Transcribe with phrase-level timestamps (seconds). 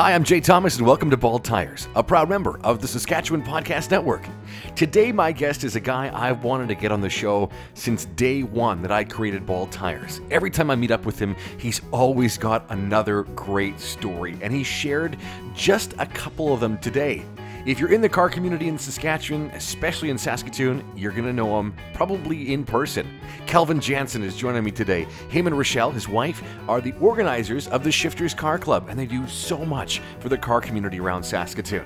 [0.00, 3.42] Hi, I'm Jay Thomas, and welcome to Bald Tires, a proud member of the Saskatchewan
[3.42, 4.26] Podcast Network.
[4.74, 8.42] Today, my guest is a guy I've wanted to get on the show since day
[8.42, 10.22] one that I created Bald Tires.
[10.30, 14.64] Every time I meet up with him, he's always got another great story, and he
[14.64, 15.18] shared
[15.54, 17.22] just a couple of them today.
[17.66, 21.58] If you're in the car community in Saskatchewan, especially in Saskatoon, you're going to know
[21.60, 23.20] him probably in person.
[23.46, 25.06] Kelvin Jansen is joining me today.
[25.28, 29.04] Him and Rochelle, his wife, are the organizers of the Shifters Car Club, and they
[29.04, 31.84] do so much for the car community around Saskatoon.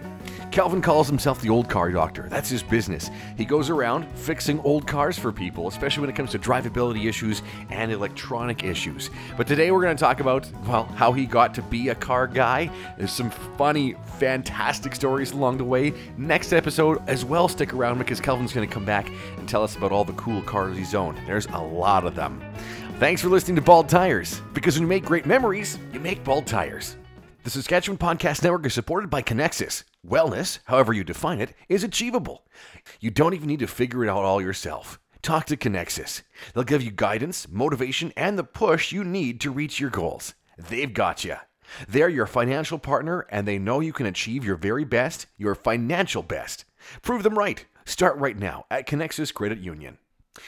[0.55, 2.29] Kelvin calls himself the old car doctor.
[2.29, 3.11] That's his business.
[3.37, 7.43] He goes around fixing old cars for people, especially when it comes to drivability issues
[7.71, 9.11] and electronic issues.
[9.37, 12.29] But today we're going to talk about, well, how he got to be a car
[12.29, 12.71] guy.
[12.97, 15.93] There's some funny, fantastic stories along the way.
[16.19, 19.75] Next episode as well, stick around because Kelvin's going to come back and tell us
[19.75, 21.19] about all the cool cars he's owned.
[21.27, 22.41] There's a lot of them.
[23.01, 26.47] Thanks for listening to Bald Tires, because when you make great memories, you make bald
[26.47, 26.95] tires.
[27.45, 29.85] The Saskatchewan Podcast Network is supported by Conexus.
[30.03, 32.47] Wellness, however you define it, is achievable.
[33.01, 34.99] You don't even need to figure it out all yourself.
[35.21, 36.23] Talk to Conexus.
[36.55, 40.33] They'll give you guidance, motivation, and the push you need to reach your goals.
[40.57, 41.37] They've got you.
[41.87, 46.23] They're your financial partner, and they know you can achieve your very best, your financial
[46.23, 46.65] best.
[47.03, 47.63] Prove them right.
[47.85, 49.99] Start right now at Conexus Credit Union.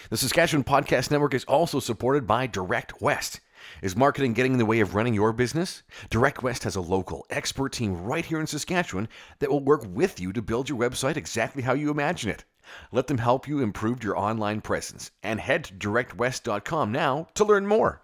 [0.08, 3.41] The Saskatchewan Podcast Network is also supported by Direct West.
[3.82, 5.82] Is marketing getting in the way of running your business?
[6.08, 10.18] Direct West has a local, expert team right here in Saskatchewan that will work with
[10.18, 12.44] you to build your website exactly how you imagine it.
[12.91, 17.66] Let them help you improve your online presence and head to directwest.com now to learn
[17.66, 18.00] more.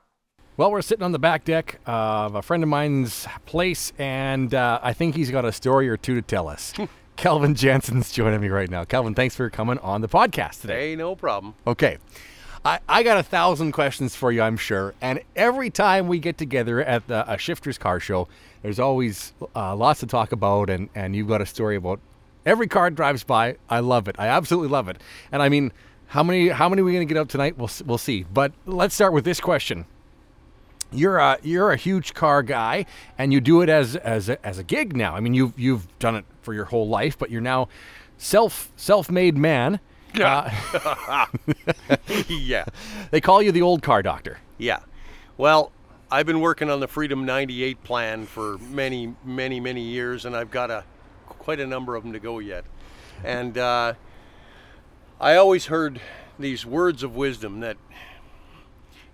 [0.59, 4.79] Well, we're sitting on the back deck of a friend of mine's place, and uh,
[4.83, 6.75] I think he's got a story or two to tell us.
[7.17, 8.85] Kelvin Jansen's joining me right now.
[8.85, 10.91] Kelvin, thanks for coming on the podcast today.
[10.91, 11.55] Hey, no problem.
[11.67, 11.99] Okay.
[12.65, 14.95] I, I got a thousand questions for you, I'm sure.
[15.01, 18.29] And every time we get together at the, a Shifters Car Show,
[18.63, 21.99] there's always uh, lots to talk about, and, and you've got a story about
[22.47, 23.57] every car drives by.
[23.69, 24.17] I love it.
[24.19, 24.99] I absolutely love it.
[25.33, 25.73] And I mean,
[26.07, 27.59] how many how many are we going to get up tonight?
[27.59, 28.25] We'll we'll see.
[28.25, 29.87] But let's start with this question.
[30.93, 32.87] You're a you're a huge car guy,
[33.19, 35.17] and you do it as as a, as a gig now.
[35.17, 37.69] I mean, you've you've done it for your whole life, but you're now
[38.19, 39.81] self self made man.
[40.15, 40.53] Yeah.
[40.75, 41.27] Uh,
[42.29, 42.65] yeah.
[43.11, 44.39] they call you the old car doctor.
[44.59, 44.81] Yeah.
[45.37, 45.73] Well,
[46.11, 50.51] I've been working on the Freedom 98 plan for many, many, many years, and I've
[50.51, 50.85] got a
[51.27, 52.65] quite a number of them to go yet.
[53.25, 53.95] And uh,
[55.21, 56.01] I always heard
[56.39, 57.77] these words of wisdom that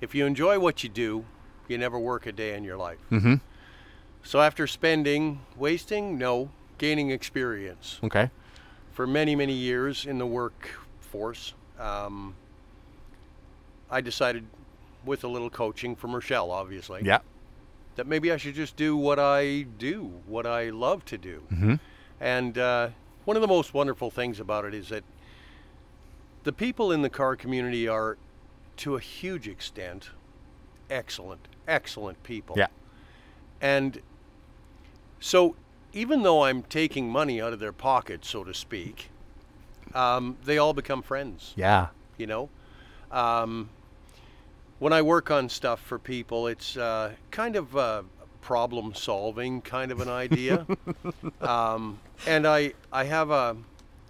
[0.01, 1.25] if you enjoy what you do,
[1.69, 2.99] you never work a day in your life.
[3.11, 3.35] Mm-hmm.
[4.23, 8.31] So after spending, wasting, no, gaining experience Okay.
[8.93, 10.27] for many, many years in the
[11.13, 12.35] workforce, um,
[13.91, 14.45] I decided,
[15.05, 17.21] with a little coaching from Rochelle, obviously, Yeah.
[17.97, 21.43] that maybe I should just do what I do, what I love to do.
[21.53, 21.75] Mm-hmm.
[22.21, 22.89] And uh,
[23.25, 25.05] one of the most wonderful things about it is that
[26.45, 28.19] the people in the car community are,
[28.79, 30.11] to a huge extent,
[30.91, 32.57] excellent, excellent people.
[32.59, 32.67] Yeah.
[33.61, 34.01] And
[35.21, 35.57] so,
[35.93, 39.11] even though I'm taking money out of their pocket, so to speak,
[39.95, 41.53] um, they all become friends.
[41.57, 41.89] Yeah.
[42.17, 42.49] You know,
[43.11, 43.69] um,
[44.79, 48.03] when I work on stuff for people, it's uh, kind of uh,
[48.41, 50.67] problem solving kind of an idea,
[51.41, 53.57] um, and I I have a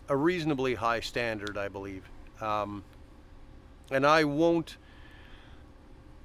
[0.09, 2.09] a reasonably high standard, I believe,
[2.41, 2.83] um,
[3.91, 4.77] and I won't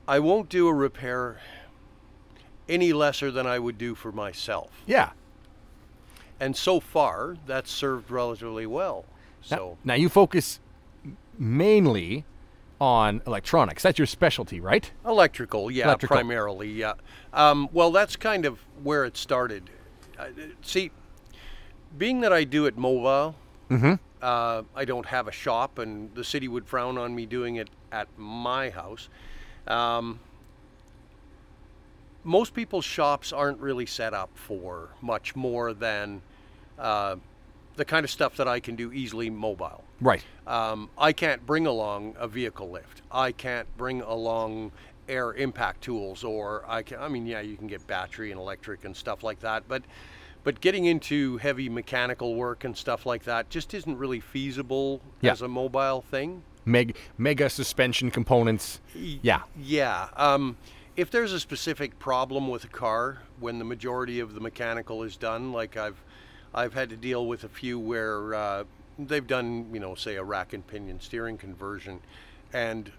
[0.08, 1.40] I won't do a repair
[2.68, 4.72] any lesser than I would do for myself.
[4.86, 5.12] Yeah.
[6.40, 9.06] And so far, that's served relatively well.
[9.52, 10.60] Now- So now you focus
[11.38, 12.26] mainly
[12.82, 13.84] on electronics.
[13.84, 14.92] That's your specialty, right?
[15.06, 16.16] electrical, yeah, Electrical.
[16.18, 16.94] primarily, yeah.
[17.32, 19.70] Um, well, that's kind of where it started.
[20.20, 20.28] Uh,
[20.62, 20.92] see,
[21.98, 23.36] being that I do it mobile,
[23.70, 23.94] Mm-hmm.
[24.22, 27.70] uh, I don't have a shop, and the city would frown on me doing it
[27.92, 29.08] at my house.
[29.68, 30.20] Um,
[32.24, 36.22] most people's shops aren't really set up for much more than
[36.80, 37.16] uh,
[37.76, 39.84] the kind of stuff that I can do easily mobile.
[40.02, 40.24] Right.
[40.46, 43.02] Um, I can't bring along a vehicle lift.
[43.12, 44.72] I can't bring along
[45.10, 47.00] air impact tools, or I can.
[47.00, 49.84] I mean, yeah, you can get battery and electric and stuff like that, but
[50.44, 55.32] but getting into heavy mechanical work and stuff like that just isn't really feasible Yeah.
[55.32, 56.44] as a mobile thing.
[56.66, 58.82] Meg, mega suspension components.
[58.94, 59.44] Yeah.
[59.58, 60.10] Yeah.
[60.18, 60.58] Um,
[60.98, 65.16] if there's a specific problem with a car when the majority of the mechanical is
[65.18, 66.02] done, like I've
[66.54, 68.64] I've had to deal with a few where uh,
[69.00, 72.00] they've done, you know, say a rack and pinion steering conversion,
[72.52, 72.92] and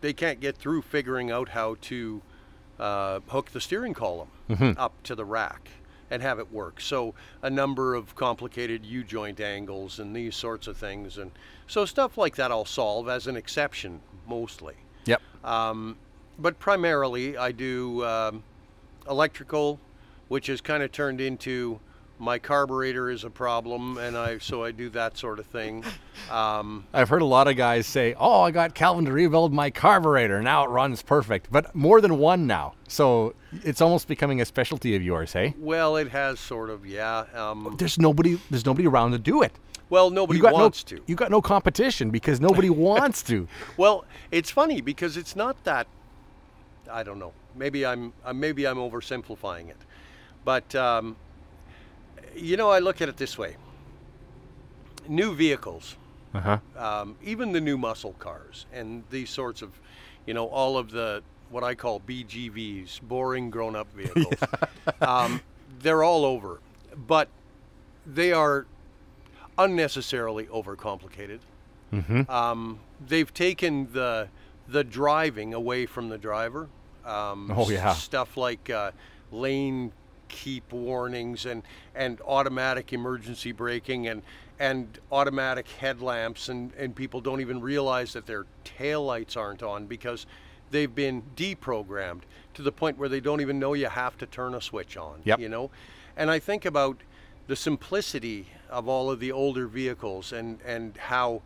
[0.00, 2.22] they can't get through figuring out how to
[2.78, 4.28] uh, hook the steering column
[4.78, 5.68] up to the rack
[6.10, 6.80] and have it work.
[6.80, 11.32] So a number of complicated U joint angles and these sorts of things, and
[11.66, 14.74] so stuff like that I'll solve as an exception mostly.
[15.06, 15.20] Yep.
[15.42, 15.96] Um,
[16.38, 18.44] but primarily, I do um,
[19.08, 19.80] electrical,
[20.28, 21.80] which has kind of turned into
[22.18, 25.84] my carburetor is a problem, and I so I do that sort of thing.
[26.30, 29.70] Um, I've heard a lot of guys say, "Oh, I got Kelvin to rebuild my
[29.70, 30.42] carburetor.
[30.42, 33.34] Now it runs perfect." But more than one now, so
[33.64, 35.54] it's almost becoming a specialty of yours, hey?
[35.58, 37.24] well, it has sort of, yeah.
[37.34, 38.40] Um, There's nobody.
[38.50, 39.52] There's nobody around to do it.
[39.88, 40.96] well, nobody wants no.
[40.96, 41.04] to.
[41.06, 43.46] You got no competition because nobody wants to.
[43.76, 45.86] Well, it's funny because it's not that.
[46.90, 47.32] I don't know.
[47.54, 49.78] Maybe I'm uh, maybe I'm oversimplifying it,
[50.44, 51.16] but um,
[52.36, 53.56] you know, I look at it this way.
[55.08, 55.96] New vehicles,
[56.34, 56.58] Uh huh.
[56.76, 59.70] um, even the new muscle cars, and these sorts of,
[60.26, 64.34] you know, all of the what I call BGVs, boring grown-up vehicles.
[65.00, 65.40] um,
[65.80, 66.58] they're all over,
[67.06, 67.28] but
[68.04, 68.66] they are
[69.56, 71.38] unnecessarily overcomplicated.
[71.92, 72.28] Mm-hmm.
[72.30, 74.28] Um, they've taken the
[74.68, 76.68] the driving away from the driver.
[77.04, 77.94] Um, Oh, yeah.
[77.94, 78.90] stuff like uh,
[79.30, 79.92] lane
[80.28, 81.62] keep warnings and
[81.94, 84.22] and automatic emergency braking and
[84.58, 89.86] and automatic headlamps and and people don't even realize that their tail lights aren't on
[89.86, 90.26] because
[90.70, 92.22] they've been deprogrammed
[92.54, 95.20] to the point where they don't even know you have to turn a switch on
[95.24, 95.40] Yep.
[95.40, 95.70] you know
[96.16, 96.96] and i think about
[97.46, 101.42] the simplicity of all of the older vehicles and and how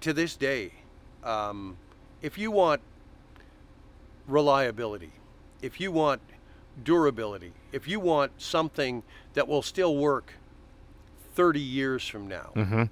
[0.00, 0.72] to this day,
[1.24, 1.76] um,
[2.22, 2.80] if you want
[4.26, 5.12] reliability,
[5.62, 6.20] if you want
[6.84, 9.02] durability, if you want something
[9.34, 10.34] that will still work
[11.34, 12.84] 30 years from now, Mm-hmm.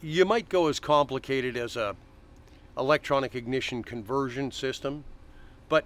[0.00, 1.96] you might go as complicated as a
[2.76, 5.04] electronic ignition conversion system,
[5.68, 5.84] but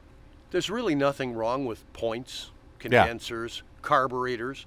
[0.51, 4.67] there's really nothing wrong with points, condensers, carburetors,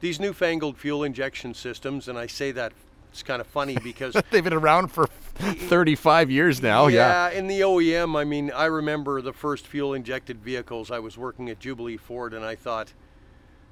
[0.00, 2.72] these newfangled fuel injection systems, and I say that
[3.10, 5.08] it's kind of funny because They've been around for
[5.68, 6.84] 35 years now.
[6.84, 7.30] Oh, Yeah.
[7.30, 10.90] in the OEM, I mean, I remember the first fuel injected vehicles.
[10.90, 12.92] I was working at Jubilee Ford and I thought,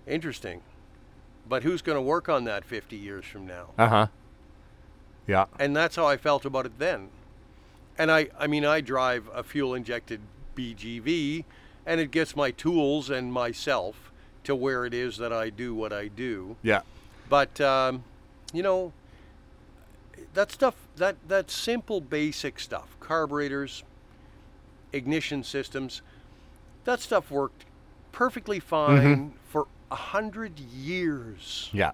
[0.07, 0.61] interesting.
[1.49, 3.71] But who's going to work on that 50 years from now?
[3.79, 4.07] Uh huh.
[5.27, 5.47] Yeah.
[5.59, 7.09] And that's how I felt about it then.
[7.99, 10.21] And I, I mean, I drive a fuel injected
[10.57, 11.45] BGV
[11.85, 14.13] and it gets my tools and myself
[14.45, 16.57] to where it is that I do what I do.
[16.63, 16.83] Yeah.
[17.29, 18.05] But um,
[18.53, 18.93] you know,
[20.35, 23.85] that stuff, that that simple, basic stuff, carburetors,
[24.93, 26.03] ignition systems,
[26.85, 27.65] that stuff worked
[28.13, 28.69] perfectly mm-hmm.
[28.69, 31.93] fine for a hundred years, Yeah.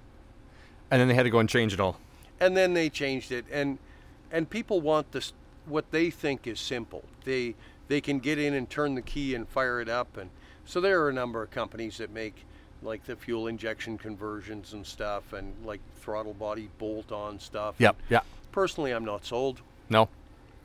[0.91, 1.99] And then they had to go and change it all.
[2.41, 3.79] and then they changed it, and
[4.31, 5.33] and people want this
[5.67, 7.05] what they think is simple.
[7.25, 7.55] They
[7.89, 10.31] they can get in and turn the key and fire it up, and
[10.65, 12.45] so there are a number of companies that make
[12.83, 17.75] like the fuel injection conversions and stuff, and like throttle body bolt on stuff.
[17.79, 17.97] Yep.
[18.09, 18.21] Yeah.
[18.51, 19.61] Personally, I'm not sold.
[19.89, 20.09] No.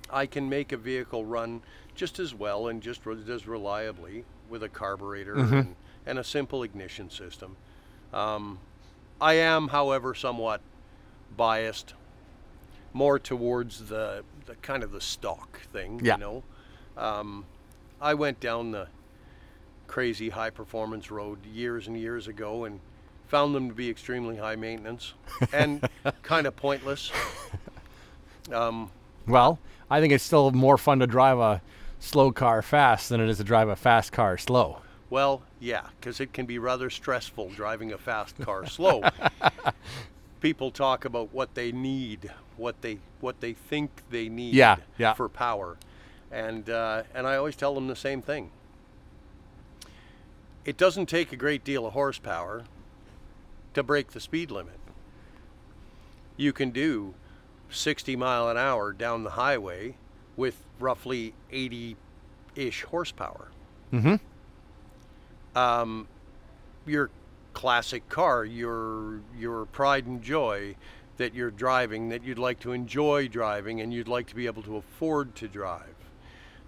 [0.10, 1.62] I can make a vehicle run
[1.96, 5.76] just as well and just re- as reliably with a carburetor and,
[6.06, 7.58] and a simple ignition system.
[8.14, 8.60] Um,
[9.20, 10.62] I am, however, somewhat
[11.36, 11.94] biased
[12.94, 16.14] more towards the, the kind of the stock thing, Yeah.
[16.16, 16.44] you know.
[16.96, 17.46] Um,
[18.02, 18.88] I went down the
[19.88, 22.80] crazy high performance road years and years ago and
[23.28, 25.14] found them to be extremely high maintenance
[25.52, 25.88] and
[26.24, 27.12] kind of pointless.
[28.52, 28.90] Um,
[29.28, 31.62] Well, I think it's still more fun to drive a
[32.00, 34.82] slow car fast than it is to drive a fast car slow.
[35.10, 39.02] Well, yeah, because it can be rather stressful driving a fast car slow.
[40.42, 45.14] People talk about what they need, what they what they think they need Yeah, yeah.
[45.14, 45.78] for power,
[46.32, 48.52] and uh, and I always tell them the same thing.
[50.68, 52.66] It doesn't take a great deal of horsepower
[53.74, 54.80] to break the speed limit.
[56.36, 57.16] You can do
[57.70, 59.96] 60 mile an hour down the highway
[60.36, 61.96] with roughly 80
[62.56, 63.48] ish horsepower
[63.94, 64.16] Mm-hmm.
[65.58, 66.08] um,
[66.86, 67.10] your
[67.54, 70.76] classic car, your your pride and joy
[71.16, 74.62] that you're driving, that you'd like to enjoy driving, and you'd like to be able
[74.64, 75.96] to afford to drive.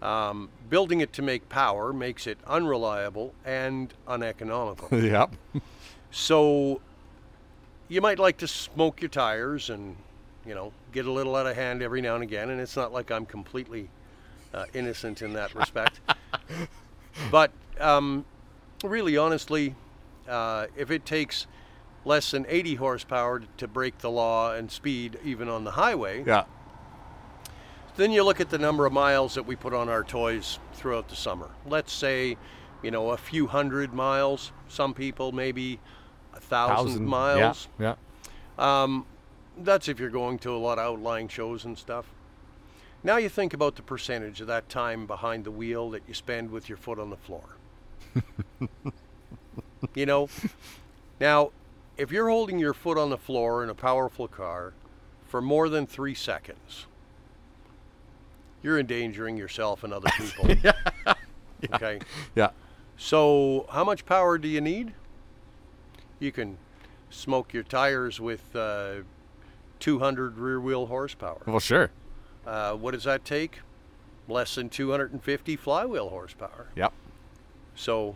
[0.01, 4.87] Um, building it to make power makes it unreliable and uneconomical.
[5.03, 5.35] yep.
[6.09, 6.79] so
[7.89, 9.97] you might like to smoke your tires and
[10.45, 12.93] you know get a little out of hand every now and again, and it's not
[12.93, 13.89] like I'm completely
[14.53, 15.99] uh, innocent in that respect.
[17.31, 18.25] but um,
[18.83, 19.75] really, honestly,
[20.27, 21.47] uh, if it takes
[22.05, 26.45] less than 80 horsepower to break the law and speed even on the highway, Yeah.
[27.99, 31.09] Then you look at the number of miles that we put on our toys throughout
[31.09, 31.49] the summer.
[31.65, 32.37] Let's say
[32.81, 34.51] you know, a few hundred miles.
[34.67, 35.79] Some people maybe
[36.33, 37.67] a thousand, Thousand miles.
[37.79, 37.95] Yeah.
[38.57, 38.83] yeah.
[38.83, 39.05] Um,
[39.57, 42.05] that's if you're going to a lot of outlying shows and stuff.
[43.03, 46.51] Now you think about the percentage of that time behind the wheel that you spend
[46.51, 47.43] with your foot on the floor.
[49.95, 50.27] you know,
[51.19, 51.51] now
[51.97, 54.73] if you're holding your foot on the floor in a powerful car
[55.27, 56.87] for more than three seconds,
[58.63, 60.49] you're endangering yourself and other people.
[61.73, 61.99] Okay.
[62.35, 62.49] Yeah.
[62.97, 64.93] So, how much power do you need?
[66.19, 66.57] You can
[67.09, 68.95] smoke your tires with uh,
[69.79, 71.41] 200 rear wheel horsepower.
[71.45, 71.91] Well, sure.
[72.45, 73.59] Uh, what does that take?
[74.27, 76.67] Less than 250 flywheel horsepower.
[76.75, 76.93] Yep.
[77.75, 78.15] So,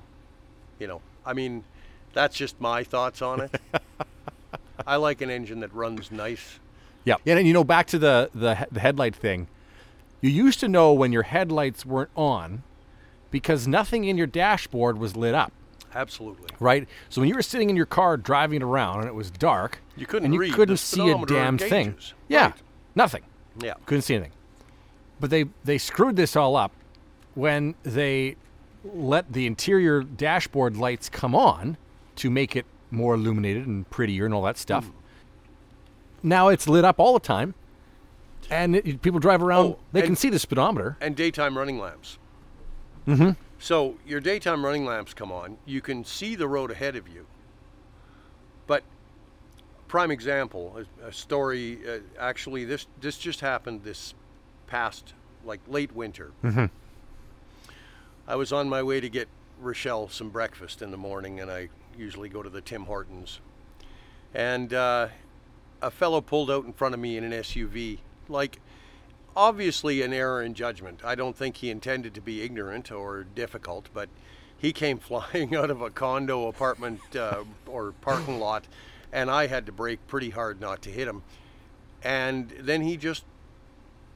[0.80, 1.64] you know, I mean,
[2.14, 3.56] that's just my thoughts on it.
[4.88, 6.60] I like an engine that runs nice.
[7.06, 7.16] Yeah.
[7.26, 9.48] Yeah, and you know, back to the, the the headlight thing.
[10.24, 12.63] You used to know when your headlights weren't on
[13.30, 15.51] because nothing in your dashboard was lit up,
[15.94, 16.48] Absolutely.
[16.62, 16.88] right?
[17.10, 20.06] So when you were sitting in your car driving around and it was dark, You
[20.06, 21.98] couldn't and you read couldn't the see a damn thing.
[22.30, 22.46] Yeah.
[22.46, 22.53] Right.
[22.96, 23.24] Nothing.
[23.62, 23.74] Yeah.
[23.86, 24.32] Couldn't see anything.
[25.20, 26.72] But they they screwed this all up
[27.36, 28.38] when they
[28.86, 31.75] let the interior dashboard lights come on
[32.15, 34.86] to make it more illuminated and prettier and all that stuff.
[34.86, 36.27] Hmm.
[36.30, 37.56] Now it's lit up all the time,
[38.50, 39.66] and it, people drive around.
[39.66, 40.98] Oh, they can see the speedometer.
[41.02, 42.18] and daytime running lamps.
[43.08, 43.32] Mm-hmm.
[43.60, 45.58] So your daytime running lamps come on.
[45.66, 47.26] You can see the road ahead of you.
[48.68, 48.84] But
[49.88, 51.80] prime example, a, a story.
[51.88, 54.14] Uh, actually, this this just happened this
[54.68, 55.14] past
[55.46, 56.32] like late winter.
[58.26, 59.28] I was on my way to get
[59.60, 63.40] Rochelle some breakfast in the morning, and I usually go to the Tim Hortons.
[64.34, 65.10] And uh,
[65.82, 68.60] a fellow pulled out in front of me in an SUV, like
[69.36, 71.01] obviously an error in judgment.
[71.03, 74.10] I don't think he intended to be ignorant or difficult, but
[74.58, 78.65] he came flying out of a condo apartment uh, or parking lot,
[79.12, 81.24] and I had to brake pretty hard not to hit him.
[82.03, 83.24] And then he just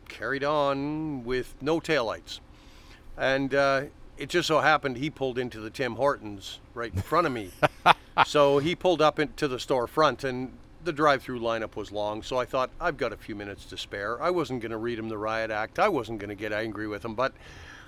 [0.09, 2.39] carried on with no taillights.
[3.17, 3.83] And uh,
[4.17, 7.51] it just so happened he pulled into the Tim Hortons right in front of me.
[8.25, 10.53] so he pulled up into the storefront, and
[10.83, 12.23] the drive-through lineup was long.
[12.23, 14.21] So I thought I've got a few minutes to spare.
[14.21, 15.79] I wasn't going to read him the riot act.
[15.79, 17.33] I wasn't going to get angry with him, but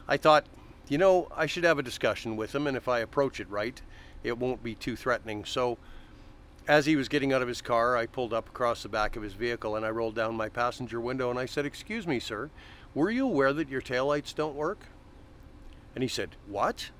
[0.07, 0.45] I thought,
[0.87, 3.79] you know, I should have a discussion with him, and if I approach it right,
[4.23, 5.45] it won't be too threatening.
[5.45, 5.77] So
[6.67, 9.23] as he was getting out of his car, I pulled up across the back of
[9.23, 12.51] his vehicle and I rolled down my passenger window and I said, Excuse me, sir,
[12.93, 14.85] were you aware that your taillights don't work?
[15.95, 16.91] And he said, What?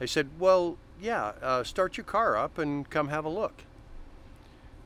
[0.00, 3.64] I said, Well, yeah, uh, start your car up and come have a look.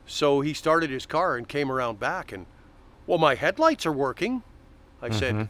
[0.07, 2.47] So he started his car and came around back and,
[3.07, 4.43] Well, my headlights are working.
[5.03, 5.49] I said,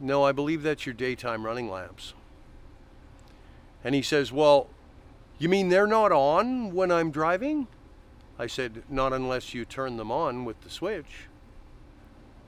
[0.00, 2.14] No, I believe that's your daytime running lamps.
[3.82, 4.68] And he says, Well,
[5.38, 7.66] you mean they're not on when I'm driving?
[8.38, 11.28] I said, Not unless you turn them on with the switch.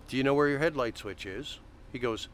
[0.09, 1.59] Do you know where your headlight switch is?
[1.93, 2.29] He goes,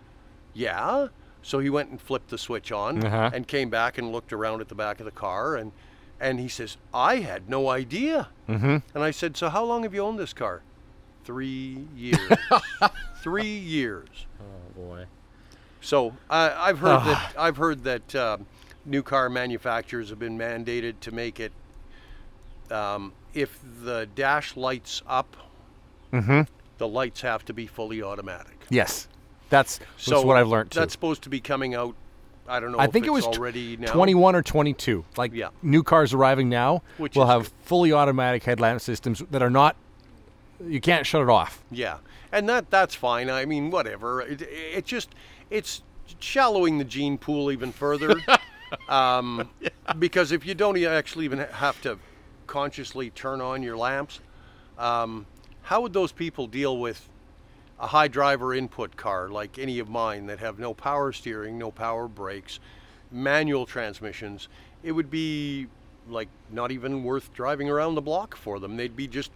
[0.54, 1.09] Yeah.
[1.42, 3.30] So he went and flipped the switch on Uh-huh.
[3.35, 5.73] and came back and looked around at the back of the car and
[6.23, 8.29] and he says, I had no idea.
[8.49, 8.76] Mm-hmm.
[8.95, 10.62] And I said, So how long have you owned this car?
[11.25, 12.19] Three years.
[13.23, 14.09] Three years.
[14.41, 15.05] Oh boy.
[15.81, 18.47] So I I've heard that I've heard that um,
[18.87, 21.52] new car manufacturers have been mandated to make it
[22.71, 25.37] um, if the dash lights up,
[26.12, 26.43] Mm-hmm.
[26.76, 28.59] the lights have to be fully automatic.
[28.69, 29.09] Yes,
[29.49, 30.79] that's, that's So what I've learned too.
[30.79, 31.95] That's supposed to be coming out.
[32.52, 32.78] I don't know.
[32.78, 33.90] I if think it was already now.
[33.92, 35.06] 21 or 22.
[35.16, 35.49] Like Yeah.
[35.62, 37.52] new cars arriving now Which will have good.
[37.62, 39.75] fully automatic headlamp systems that are not.
[40.62, 41.64] You can't shut it off.
[41.71, 41.97] Yeah,
[42.30, 43.30] and that that's fine.
[43.30, 44.21] I mean, whatever.
[44.21, 45.09] It, it just
[45.49, 45.82] it's
[46.21, 48.16] shallowing the gene pool even further.
[48.88, 49.49] um,
[49.99, 51.99] Because if you don't actually even have to
[52.47, 54.21] consciously turn on your lamps,
[54.78, 55.25] um,
[55.62, 57.09] how would those people deal with
[57.83, 61.71] a high driver input car like any of mine that have no power steering, no
[61.71, 62.61] power brakes,
[63.11, 64.49] manual transmissions?
[64.83, 65.67] It would be
[66.09, 68.77] like not even worth driving around the block for them.
[68.77, 69.33] They'd be just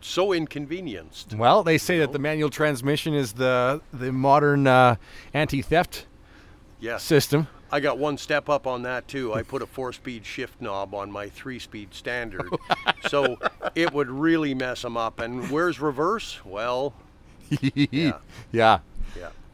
[0.00, 1.34] so inconvenienced.
[1.34, 4.96] Well, they say that the manual transmission is the the modern uh,
[5.34, 6.06] anti-theft
[6.98, 7.48] system.
[7.72, 9.32] I got one step up on that too.
[9.32, 12.48] I put a four-speed shift knob on my three-speed standard,
[13.08, 13.38] so
[13.76, 15.20] it would really mess them up.
[15.20, 16.44] And where's reverse?
[16.44, 16.94] Well,
[17.90, 18.18] yeah.
[18.52, 18.78] yeah.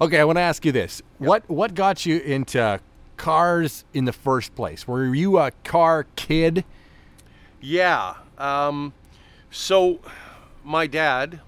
[0.01, 2.81] Okay, I want to ask you this: what what got you into
[3.17, 4.87] cars in the first place?
[4.87, 6.65] Were you a car kid?
[7.61, 8.15] Yeah.
[8.37, 8.93] Um,
[9.51, 10.01] so,
[10.63, 11.41] my dad,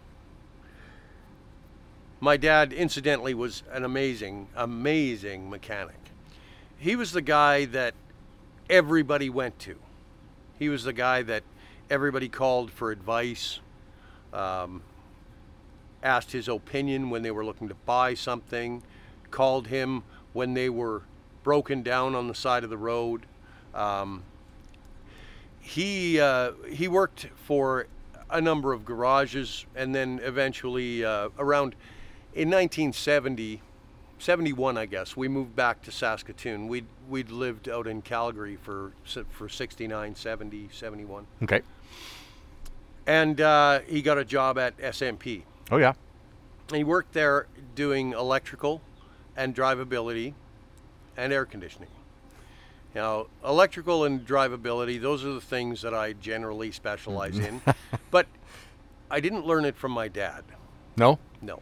[2.20, 5.96] my dad, incidentally, was an amazing, amazing mechanic.
[6.78, 7.94] he was the guy that
[8.70, 9.76] everybody went to.
[10.58, 11.42] He was the guy that
[11.90, 13.60] everybody called for advice,
[14.32, 14.82] um,
[16.02, 18.82] asked his opinion when they were looking to buy something,
[19.30, 20.02] called him
[20.32, 21.02] when they were
[21.42, 23.26] broken down on the side of the road.
[23.74, 24.22] Um,
[25.60, 27.86] he uh, he worked for
[28.30, 31.74] a number of garages, and then eventually uh, around
[32.34, 33.62] in 1970,
[34.18, 36.68] 71, I guess, we moved back to Saskatoon.
[36.68, 38.92] We'd we'd lived out in Calgary for
[39.30, 41.60] for 69, 70, 71, Okay.
[43.06, 45.42] and uh, he got a job at SMP.
[45.70, 45.92] Oh yeah.
[46.72, 48.82] He worked there doing electrical
[49.36, 50.34] and drivability
[51.16, 51.88] and air conditioning.
[52.94, 57.60] Now, electrical and drivability, those are the things that I generally specialize in.
[58.10, 58.26] but
[59.10, 60.44] I didn't learn it from my dad.
[60.96, 61.18] No.
[61.40, 61.60] No.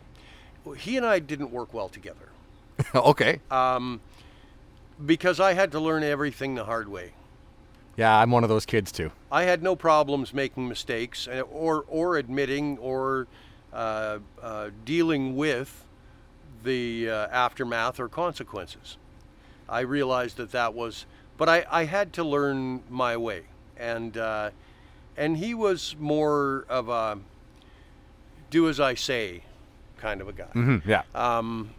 [0.77, 2.29] He and I didn't work well together
[2.95, 3.41] okay.
[3.51, 4.01] um,
[5.05, 7.13] because I had to learn everything the hard way.
[7.97, 9.11] Yeah, I'm one of those kids too.
[9.31, 13.27] I had no problems making mistakes uh, or, or admitting or
[13.77, 15.85] uh, uh, dealing with
[16.65, 18.97] the uh, aftermath or consequences.
[19.69, 21.07] I realized that that was,
[21.37, 23.43] but I, I had to learn my way.
[23.77, 24.51] And, uh,
[25.17, 27.19] and he was more of a
[28.51, 29.43] do as I say
[29.99, 30.45] kind of a guy.
[30.53, 31.03] hmm Yeah.
[31.15, 31.71] Um,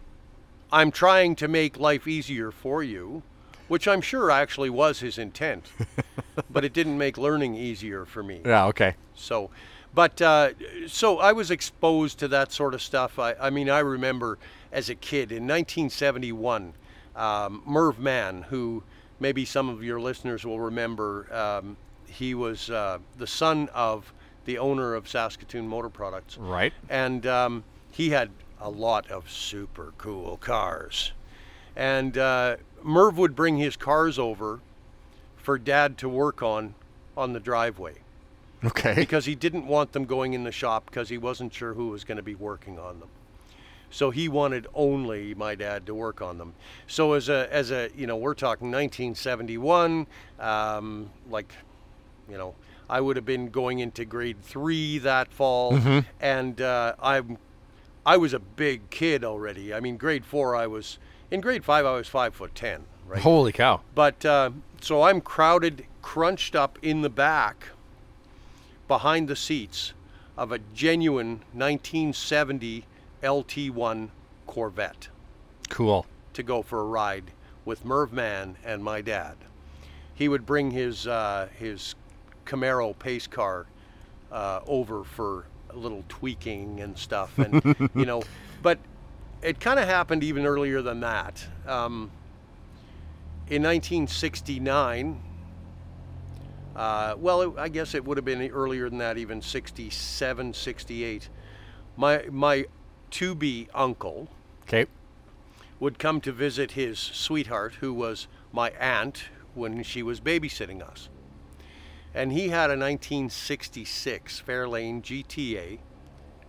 [0.70, 3.22] I'm trying to make life easier for you,
[3.68, 5.66] which I'm sure actually was his intent,
[6.50, 8.42] but it didn't make learning easier for me.
[8.44, 8.66] yeah.
[8.66, 8.94] Okay.
[9.14, 9.50] So,
[9.98, 10.50] but uh,
[10.86, 13.18] so I was exposed to that sort of stuff.
[13.18, 14.38] I, I mean, I remember
[14.70, 16.74] as a kid in 1971,
[17.16, 18.84] um, Merv Mann, who
[19.18, 21.76] maybe some of your listeners will remember, um,
[22.06, 24.12] he was uh, the son of
[24.44, 26.72] the owner of Saskatoon Motor Products Right.
[26.88, 31.10] and um, he had a lot of super cool cars.
[31.74, 34.60] And uh, Merv would bring his cars over
[35.36, 36.76] for Dad to work on
[37.16, 37.94] on the driveway
[38.64, 38.94] Okay.
[38.94, 42.04] because he didn't want them going in the shop because he wasn't sure who was
[42.04, 43.08] going to be working on them.
[43.90, 46.54] So he wanted only my dad to work on them.
[46.86, 50.06] So as a as a you know we're talking 1971,
[50.38, 51.52] um, like
[52.28, 52.54] you know
[52.90, 55.78] I would have been going into grade three that fall,
[56.20, 57.38] and uh, I'm
[58.04, 59.72] I was a big kid already.
[59.72, 60.98] I mean grade four I was
[61.30, 63.22] in grade five I was five foot ten, right?
[63.22, 63.80] Holy cow.
[63.94, 67.68] But uh, so I'm crowded, crunched up in the back
[68.88, 69.92] behind the seats
[70.36, 72.84] of a genuine 1970
[73.22, 74.08] LT1
[74.46, 75.08] Corvette
[75.68, 76.06] Cool.
[76.32, 77.30] to go for a ride
[77.64, 79.36] with Merv Mann and my dad.
[80.14, 81.94] He would bring his uh, his
[82.46, 83.66] Camaro pace car
[84.32, 87.62] uh, over for a little tweaking and stuff, and
[87.94, 88.22] you know,
[88.62, 88.78] but
[89.42, 91.46] it kind of happened even earlier than that.
[91.66, 92.10] Um,
[93.48, 95.20] in 1969,
[96.78, 101.28] uh, well, it, I guess it would have been earlier than that, even 67, 68.
[101.96, 102.66] My my
[103.10, 104.28] to be uncle
[104.62, 104.86] Okay.
[105.80, 111.08] would come to visit his sweetheart, who was my aunt when she was babysitting us.
[112.14, 115.78] And he had a 1966 Fairlane GTA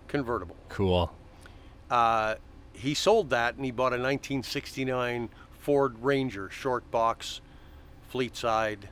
[0.08, 0.56] convertible.
[0.70, 1.12] Cool.
[1.90, 2.36] Uh,
[2.74, 7.42] he sold that and he bought a 1969 Ford Ranger short box,
[8.10, 8.90] fleet side,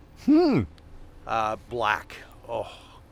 [1.28, 2.16] uh, black.
[2.50, 2.72] Oh,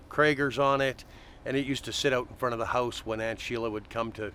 [0.10, 1.04] Cragars on it.
[1.46, 3.90] And it used to sit out in front of the house when Aunt Sheila would
[3.90, 4.32] come to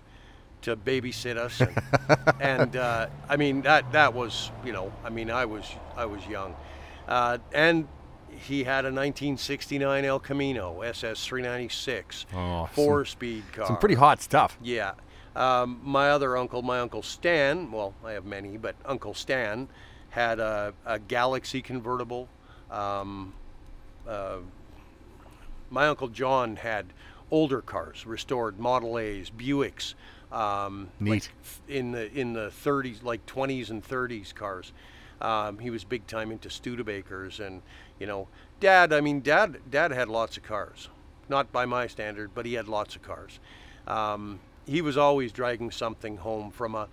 [0.61, 1.75] to babysit us, and,
[2.39, 5.65] and uh, I mean that that was you know I mean I was
[5.97, 6.55] I was young,
[7.07, 7.87] uh, and
[8.29, 13.67] he had a 1969 El Camino SS 396 Oh, four speed car.
[13.67, 14.57] Some pretty hot stuff.
[14.61, 14.93] Yeah.
[15.35, 19.69] Um, my other uncle, my uncle Stan, well, I have many, but Uncle Stan
[20.09, 22.27] had a, a Galaxie convertible.
[22.69, 23.33] Um,
[24.07, 24.37] uh,
[25.69, 26.87] my uncle John had
[27.29, 29.93] older cars, restored Model A's, Buicks.
[30.31, 31.29] Um, Neat.
[31.67, 34.71] th- in the in the 30s, like 20s and 30s cars.
[35.19, 37.61] Um, he was big time into Studebakers, and
[37.99, 38.27] you know,
[38.59, 38.93] Dad.
[38.93, 39.57] I mean, Dad.
[39.69, 40.89] Dad had lots of cars,
[41.29, 43.39] not by my standard, but he had lots of cars.
[43.87, 46.87] Um, he was always dragging something home from a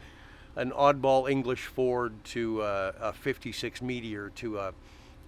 [0.56, 4.72] an oddball English Ford to a, a 56 Meteor to a,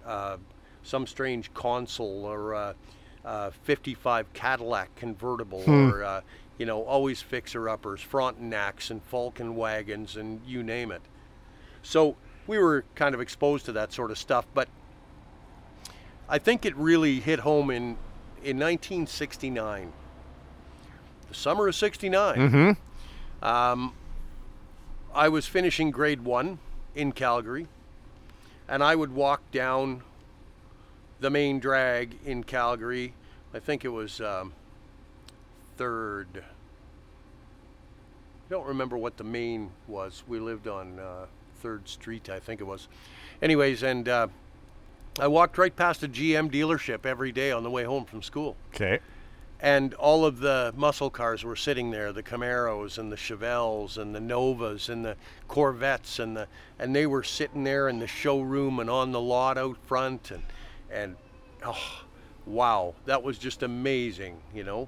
[0.05, 0.37] uh,
[0.83, 2.75] some strange Consul or a,
[3.23, 6.21] a 55 Cadillac convertible or uh,
[6.57, 11.01] you know always fixer uppers, Frontenac's and Falcon wagons and you name it.
[11.83, 12.15] So
[12.47, 14.67] we were kind of exposed to that sort of stuff, but
[16.27, 17.97] I think it really hit home in
[18.43, 19.91] in 1969,
[21.29, 22.35] the summer of '69.
[22.35, 23.45] Mm-hmm.
[23.45, 23.93] Um,
[25.13, 26.59] I was finishing grade one
[26.95, 27.67] in Calgary,
[28.67, 30.03] and I would walk down
[31.21, 33.13] the main drag in Calgary.
[33.53, 34.53] I think it was um,
[35.77, 36.27] third.
[36.35, 36.41] I
[38.49, 40.23] don't remember what the main was.
[40.27, 41.27] We lived on uh,
[41.61, 42.87] Third Street, I think it was.
[43.41, 44.27] Anyways, and uh,
[45.19, 48.55] I walked right past a GM dealership every day on the way home from school
[48.73, 48.99] Okay.
[49.61, 54.15] and all of the muscle cars were sitting there the camaros and the chevelles and
[54.15, 55.15] the novas and the
[55.49, 56.47] corvettes and the
[56.79, 60.41] and they were sitting there in the showroom and on the lot out front and
[60.91, 61.15] and
[61.65, 62.03] oh
[62.45, 64.87] wow that was just amazing you know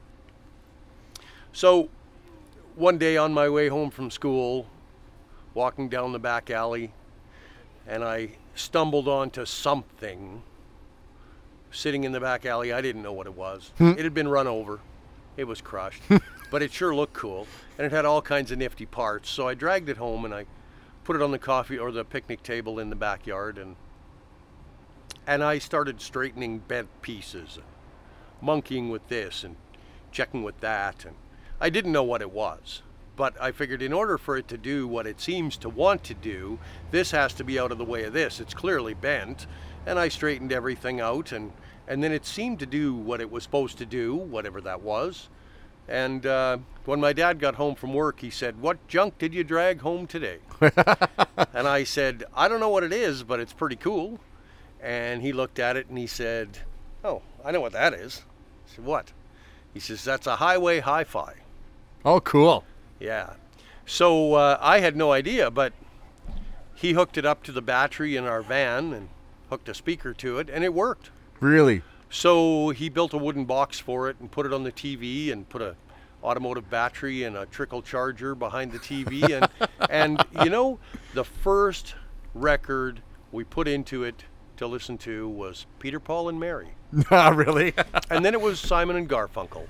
[1.52, 1.89] so
[2.76, 4.68] one day on my way home from school
[5.54, 6.92] walking down the back alley
[7.88, 10.42] and i stumbled onto something
[11.74, 12.72] sitting in the back alley.
[12.72, 13.72] I didn't know what it was.
[13.78, 13.92] Hmm.
[13.92, 14.80] It had been run over.
[15.36, 16.04] It was crushed,
[16.52, 19.30] but it sure looked cool, and it had all kinds of nifty parts.
[19.30, 20.46] So I dragged it home and I
[21.04, 23.76] put it on the coffee or the picnic table in the backyard, and
[25.26, 27.66] and I started straightening bent pieces, and
[28.42, 29.56] monkeying with this and
[30.12, 31.16] checking with that, and
[31.60, 32.82] I didn't know what it was.
[33.16, 36.14] But I figured in order for it to do what it seems to want to
[36.14, 36.60] do,
[36.92, 38.40] this has to be out of the way of this.
[38.40, 39.46] It's clearly bent.
[39.86, 41.52] And I straightened everything out and,
[41.88, 45.30] and then it seemed to do what it was supposed to do, whatever that was.
[45.88, 49.44] And uh, when my dad got home from work, he said, What junk did you
[49.44, 50.40] drag home today?
[50.62, 54.20] and I said, I don't know what it is, but it's pretty cool.
[54.84, 56.60] And he looked at it and he said,
[57.04, 58.22] Oh, I know what that is.
[58.67, 59.12] I said, What?
[59.74, 61.36] He says, That's a highway hi fi.
[62.06, 62.65] Oh, cool.
[63.00, 63.34] Yeah.
[63.86, 65.74] So uh, I had no idea, but
[66.76, 69.10] he hooked it up to the battery in our van and
[69.50, 71.12] hooked a speaker to it, and it worked.
[71.39, 71.82] Really?
[72.10, 75.48] So he built a wooden box for it and put it on the TV and
[75.48, 75.76] put a
[76.24, 79.48] automotive battery and a trickle charger behind the TV and
[79.89, 80.80] and you know
[81.13, 81.96] the first
[82.34, 84.24] record we put into it
[84.58, 86.70] to listen to was Peter Paul and Mary.
[87.12, 87.74] really?
[88.10, 89.68] And then it was Simon and Garfunkel.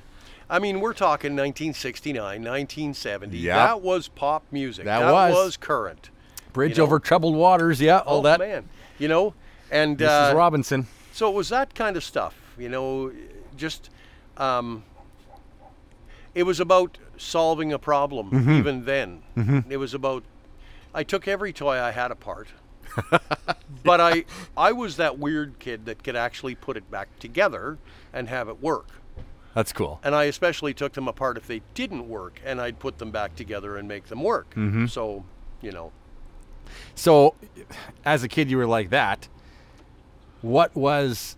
[0.49, 3.37] I mean, we're talking 1969, 1970.
[3.37, 3.55] Yeah.
[3.55, 4.85] That was pop music.
[4.85, 5.57] That was.
[5.57, 6.09] current.
[6.51, 6.83] Bridge You know?
[6.83, 7.81] over troubled waters.
[7.81, 8.39] Yeah, all oh that.
[8.39, 8.69] man,
[8.99, 9.33] you know,
[9.71, 10.31] and Mrs.
[10.33, 10.87] uh, Robinson.
[11.11, 12.35] so it was that kind of stuff.
[12.57, 13.11] You know,
[13.57, 13.89] just
[14.37, 14.83] um,
[16.35, 18.29] it was about solving a problem.
[18.29, 18.51] Mm-hmm.
[18.51, 19.23] Even then,
[19.69, 20.23] it was about.
[20.93, 22.49] I took every toy I had apart,
[23.83, 24.25] but I
[24.55, 27.77] I was that weird kid that could actually put it back together
[28.11, 28.87] and have it work.
[29.53, 29.99] That's cool.
[30.03, 33.35] And I especially took them apart if they didn't work, and I'd put them back
[33.35, 34.49] together and make them work.
[34.55, 34.87] Mm-hmm.
[34.87, 35.23] So,
[35.61, 35.91] you know,
[36.95, 37.35] So,
[38.03, 39.27] as a kid, you were like that.
[40.41, 41.37] What was?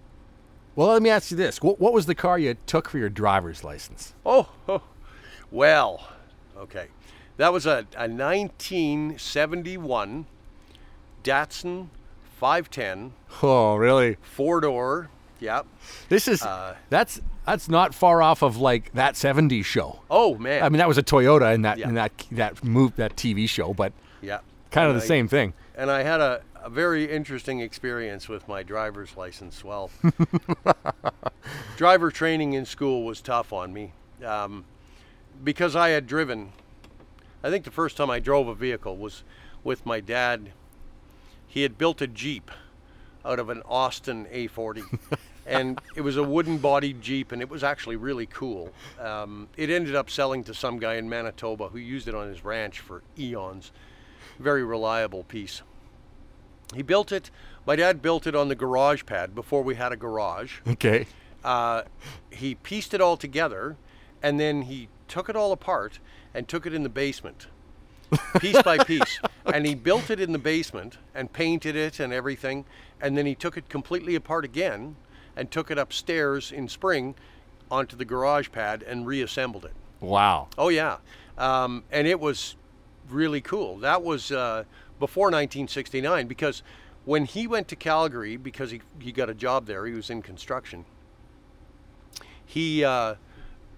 [0.75, 3.09] Well, let me ask you this: What, what was the car you took for your
[3.09, 4.13] driver's license?
[4.25, 4.81] oh, oh,
[5.51, 6.07] well,
[6.57, 6.87] okay.
[7.37, 10.25] That was a, a 1971
[11.25, 11.87] Datsun
[12.39, 14.17] 510 Oh, really?
[14.21, 15.09] four door.
[15.39, 15.65] Yep.
[16.07, 19.99] This is Uh, that's that's not far off of like that '70s show.
[20.09, 20.63] Oh man.
[20.63, 21.89] I mean, that was a Toyota in that Yeah.
[21.89, 24.39] in that that move that TV show, but yeah.
[24.71, 25.53] kind of And the I- same thing.
[25.75, 29.61] And I had a, a very interesting experience with my driver's license.
[29.63, 29.89] Well,
[31.77, 33.91] driver training in school was tough on me
[34.25, 34.63] um,
[35.43, 36.53] because I had driven.
[37.43, 39.23] I think the first time I drove a vehicle was
[39.63, 40.51] with my dad.
[41.55, 42.51] He had built a Jeep
[43.23, 44.99] out of an Austin A40.
[45.47, 48.71] and it was a wooden bodied Jeep, and it was actually really cool.
[48.99, 52.45] Um, it ended up selling to some guy in Manitoba who used it on his
[52.45, 53.71] ranch for eons
[54.39, 55.61] very reliable piece.
[56.73, 57.31] He built it.
[57.65, 60.59] My dad built it on the garage pad before we had a garage.
[60.67, 61.07] Okay.
[61.43, 61.83] Uh,
[62.31, 63.77] he pieced it all together,
[64.21, 65.99] and then he took it all apart
[66.33, 67.47] and took it in the basement,
[68.39, 69.19] piece by piece.
[69.53, 72.65] And he built it in the basement and painted it and everything.
[72.99, 74.95] And then he took it completely apart again
[75.35, 77.13] and took it upstairs in spring
[77.69, 79.73] onto the garage pad and reassembled it.
[79.99, 80.47] Wow.
[80.57, 80.97] Oh yeah,
[81.37, 82.55] um, and it was
[83.09, 83.77] really cool.
[83.77, 84.63] That was uh,
[84.99, 86.63] before 1969 because
[87.05, 90.21] when he went to Calgary because he he got a job there, he was in
[90.21, 90.85] construction.
[92.45, 93.15] He uh,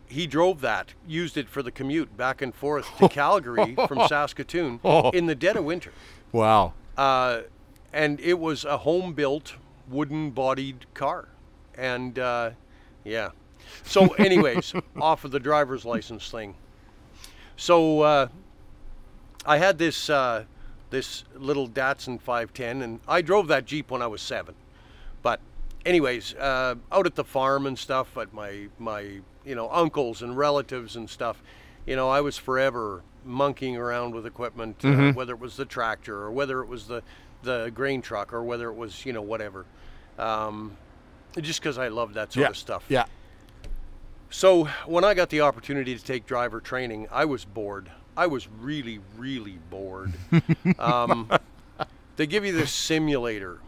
[0.08, 4.80] he drove that, used it for the commute back and forth to Calgary from Saskatoon
[5.14, 5.92] in the dead of winter.
[6.32, 6.74] Wow.
[6.98, 7.42] Uh,
[7.94, 9.56] and it was a home built
[9.90, 11.30] wooden bodied car.
[11.76, 12.52] And uh,
[13.04, 13.30] yeah.
[13.84, 16.56] So, anyways, off of the driver's license thing.
[17.56, 18.28] So uh,
[19.46, 20.46] I had this uh,
[20.90, 24.56] this little Datsun 510, and I drove that Jeep when I was seven.
[25.22, 25.42] But,
[25.86, 30.38] anyways, uh, out at the farm and stuff, at my my you know uncles and
[30.38, 31.42] relatives and stuff,
[31.86, 36.16] you know, I was forever monkeying around with equipment, uh, whether it was the tractor
[36.16, 37.02] or whether it was the
[37.44, 39.66] the grain truck or whether it was you know whatever.
[40.20, 40.78] Um,
[41.40, 42.50] just because I love that sort yeah.
[42.50, 42.84] of stuff.
[42.90, 43.06] Yeah.
[44.30, 47.90] So when I got the opportunity to take driver training, I was bored.
[48.18, 50.14] I was really, really bored.
[50.80, 51.32] um,
[52.18, 53.60] they give you this simulator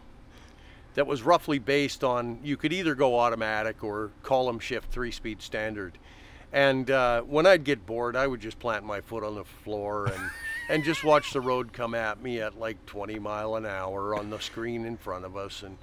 [1.00, 5.40] that was roughly based on you could either go automatic or column shift three speed
[5.40, 5.96] standard.
[6.52, 10.08] And uh, when I'd get bored, I would just plant my foot on the floor
[10.08, 10.30] and,
[10.68, 14.28] and just watch the road come at me at like 20 mile an hour on
[14.28, 15.62] the screen in front of us.
[15.62, 15.78] And,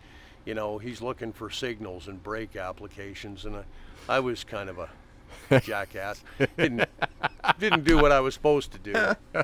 [0.46, 3.46] you know, he's looking for signals and brake applications.
[3.46, 3.64] And I,
[4.08, 6.24] I was kind of a jackass.
[6.60, 6.88] Didn't,
[7.58, 9.44] didn't do what I was supposed to do.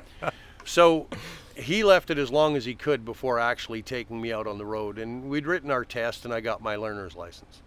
[0.66, 1.08] So
[1.56, 4.66] he left it as long as he could before actually taking me out on the
[4.66, 4.98] road.
[4.98, 7.62] And we'd written our test, and I got my learner's license.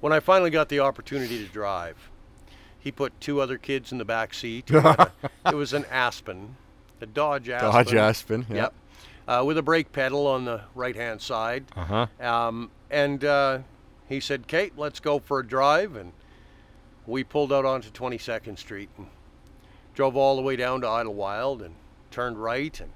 [0.00, 2.10] When I finally got the opportunity to drive,
[2.78, 4.70] he put two other kids in the back seat.
[4.70, 5.10] A-
[5.46, 6.56] it was an Aspen,
[7.00, 7.70] a Dodge Aspen.
[7.70, 8.46] Dodge Aspen.
[8.48, 8.56] Yeah.
[8.56, 8.74] Yep.
[9.26, 11.64] Uh, with a brake pedal on the right hand side.
[11.74, 12.06] Uh huh.
[12.20, 13.60] Um, and uh,
[14.08, 15.96] he said, Kate, let's go for a drive.
[15.96, 16.12] And
[17.06, 19.06] we pulled out onto 22nd Street and
[19.94, 21.74] drove all the way down to Idylwyld and
[22.14, 22.78] turned right.
[22.80, 22.90] And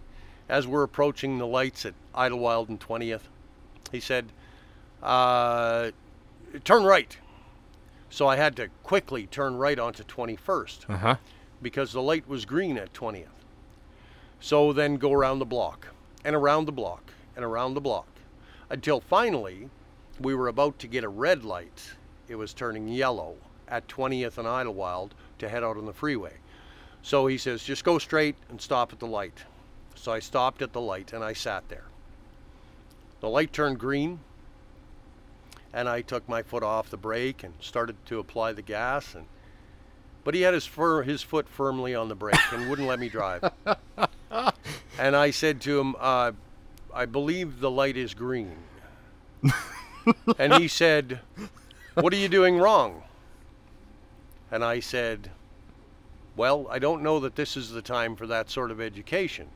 [0.49, 3.23] as we're approaching the lights at Idylwyld and 20th,
[3.93, 4.27] he said,
[5.03, 5.91] uh,
[6.65, 7.17] turn right.
[8.11, 11.17] So I had to quickly turn right onto 21st Uh huh.
[11.61, 13.27] because the light was green at 20th.
[14.41, 15.89] So then go around the block
[16.25, 18.07] and around the block and around the block
[18.71, 19.69] until finally
[20.21, 21.93] we were about to get a red light.
[22.29, 23.35] It was turning yellow
[23.67, 26.35] at 20th and Idylwyld to head out on the freeway.
[27.03, 29.45] So he says, just go straight and stop at the light.
[29.95, 31.85] So I stopped at the light and I sat there.
[33.21, 34.21] The light turned green
[35.73, 39.27] and I took my foot off the brake and started to apply the gas and
[40.25, 40.69] but he had his
[41.05, 43.51] his foot firmly on the brake and wouldn't let me drive.
[44.99, 46.33] and I said to him, uh,
[46.93, 48.57] "I believe the light is green."
[50.39, 51.21] and he said,
[51.95, 53.05] "What are you doing wrong?"
[54.51, 55.31] And I said,
[56.39, 59.49] "Well, I don't know that this is the time for that sort of education.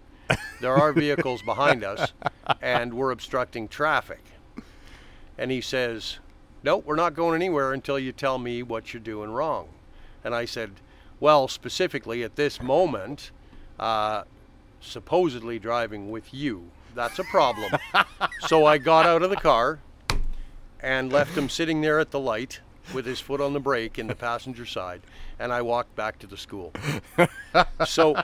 [0.61, 2.13] There are vehicles behind us,
[2.61, 4.23] and we're obstructing traffic."
[5.39, 6.19] And he says,
[6.63, 9.69] "No, we're not going anywhere until you tell me what you're doing wrong."
[10.25, 10.73] And I said,
[11.21, 13.31] Well, specifically at this moment,
[13.79, 14.25] uh,
[14.81, 17.73] supposedly driving with you, that's a problem.
[18.47, 19.79] so I got out of the car
[20.81, 22.61] and left him sitting there at the light
[22.93, 25.01] with his foot on the brake in the passenger side,
[25.39, 26.73] and I walked back to the school.
[27.87, 28.21] so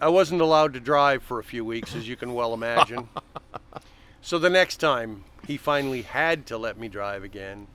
[0.00, 3.08] I wasn't allowed to drive for a few weeks, as you can well imagine.
[4.20, 7.68] So the next time he finally had to let me drive again,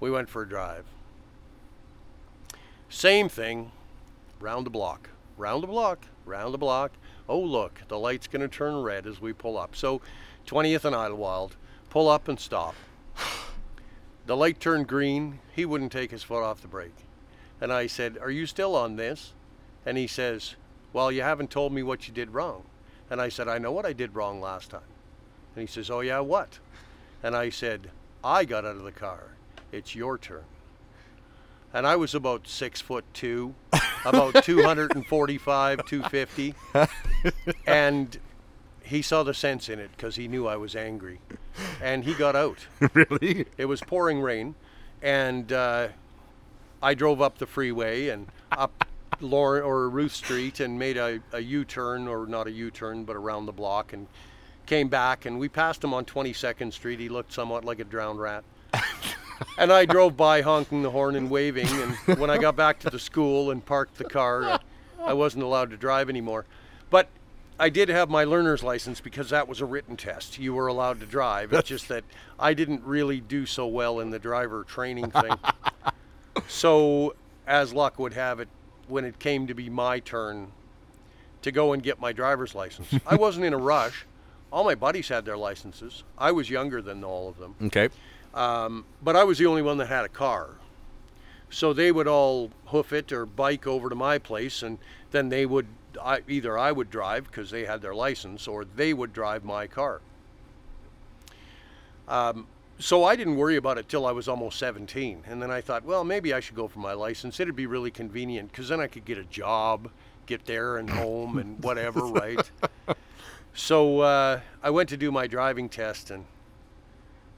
[0.00, 0.84] we went for a drive.
[2.88, 3.70] Same thing,
[4.40, 6.92] round the block, round the block, round the block.
[7.28, 9.76] Oh, look, the light's going to turn red as we pull up.
[9.76, 10.00] So,
[10.46, 11.52] 20th and Idylwyld,
[11.90, 12.74] pull up and stop.
[14.26, 15.40] The light turned green.
[15.54, 17.03] He wouldn't take his foot off the brake.
[17.64, 19.32] And I said, Are you still on this?
[19.86, 20.54] And he says,
[20.92, 22.64] Well, you haven't told me what you did wrong.
[23.08, 24.80] And I said, I know what I did wrong last time.
[25.56, 26.58] And he says, Oh, yeah, what?
[27.22, 27.90] And I said,
[28.22, 29.36] I got out of the car.
[29.72, 30.44] It's your turn
[31.74, 33.54] and I was about six foot two,
[34.06, 36.54] about 245, 250,
[37.66, 38.16] and
[38.84, 41.18] he saw the sense in it because he knew I was angry,
[41.82, 42.58] and he got out.
[42.94, 43.46] really?
[43.58, 44.54] It was pouring rain,
[45.02, 45.88] and uh,
[46.84, 48.84] I drove up the freeway and up
[49.20, 53.46] Lorne or Ruth Street and made a, a U-turn, or not a U-turn, but around
[53.46, 54.06] the block, and
[54.66, 55.24] came back.
[55.24, 57.00] And we passed him on 22nd Street.
[57.00, 58.44] He looked somewhat like a drowned rat.
[59.58, 61.68] and I drove by honking the horn and waving.
[61.68, 64.58] And when I got back to the school and parked the car, I,
[64.98, 66.44] I wasn't allowed to drive anymore.
[66.90, 67.08] But
[67.58, 70.38] I did have my learner's license because that was a written test.
[70.38, 71.54] You were allowed to drive.
[71.54, 72.04] It's just that
[72.38, 75.32] I didn't really do so well in the driver training thing.
[76.48, 77.14] so,
[77.46, 78.48] as luck would have it,
[78.88, 80.48] when it came to be my turn
[81.42, 84.06] to go and get my driver's license, I wasn't in a rush.
[84.52, 86.04] All my buddies had their licenses.
[86.16, 87.54] I was younger than all of them.
[87.62, 87.88] Okay.
[88.34, 90.50] Um, but I was the only one that had a car.
[91.50, 94.78] So they would all hoof it or bike over to my place, and
[95.10, 95.66] then they would
[96.02, 99.66] I, either I would drive because they had their license, or they would drive my
[99.66, 100.00] car.
[102.08, 102.46] Um,
[102.78, 105.84] so I didn't worry about it till I was almost 17, and then I thought,
[105.84, 107.38] well, maybe I should go for my license.
[107.40, 109.90] It'd be really convenient because then I could get a job,
[110.26, 112.50] get there and home, and whatever, right?
[113.54, 116.24] So uh, I went to do my driving test, and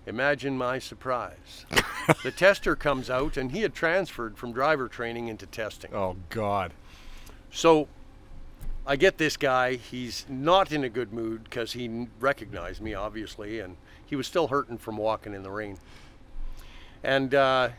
[0.07, 1.67] Imagine my surprise.
[2.23, 5.93] the tester comes out, and he had transferred from driver training into testing.
[5.93, 6.73] Oh God.
[7.51, 7.89] So
[8.87, 9.75] I get this guy.
[9.75, 14.49] He's not in a good mood because he recognized me, obviously, and he was still
[14.49, 15.79] hurting from walking in the rain.
[17.03, 17.71] And uh,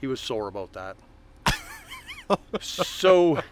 [0.00, 0.96] he was sore about that.
[2.60, 3.42] so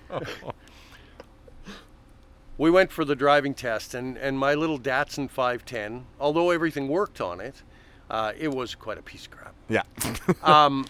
[2.58, 7.20] we went for the driving test, and, and my little Datsun 510, although everything worked
[7.20, 7.62] on it,
[8.10, 9.82] uh, it was quite a piece of crap Yeah.
[10.42, 10.86] um,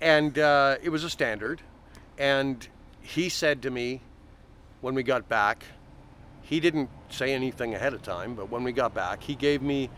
[0.00, 1.60] and uh, it was a standard.
[2.18, 2.66] And
[3.00, 4.02] he said to me
[4.80, 5.64] when we got back,
[6.42, 9.90] he didn't say anything ahead of time, but when we got back, he gave me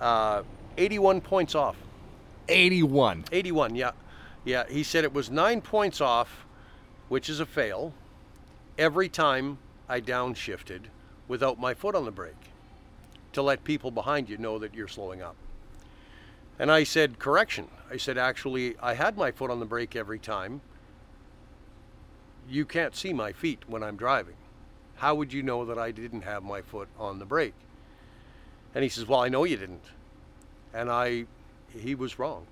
[0.00, 0.42] uh,
[0.76, 1.76] 81 points off.
[2.48, 3.24] 81.
[3.32, 3.92] 81, yeah.
[4.44, 6.46] Yeah, he said it was nine points off,
[7.08, 7.92] which is a fail,
[8.78, 9.58] every time
[9.88, 10.82] I downshifted
[11.28, 12.34] without my foot on the brake
[13.32, 15.36] to let people behind you know that you're slowing up.
[16.58, 17.68] And I said, correction.
[17.90, 20.60] I said, actually, I had my foot on the brake every time.
[22.48, 24.34] You can't see my feet when I'm driving.
[24.96, 27.54] How would you know that I didn't have my foot on the brake?
[28.74, 29.84] And he says, well, I know you didn't.
[30.72, 31.26] And I,
[31.70, 32.46] he was wrong.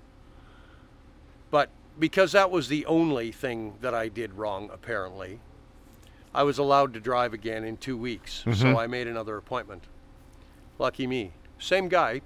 [1.51, 5.39] But because that was the only thing that I did wrong, apparently,
[6.33, 8.43] I was allowed to drive again in two weeks.
[8.53, 9.83] So I made another appointment.
[10.77, 11.31] Lucky me.
[11.57, 12.21] Same guy.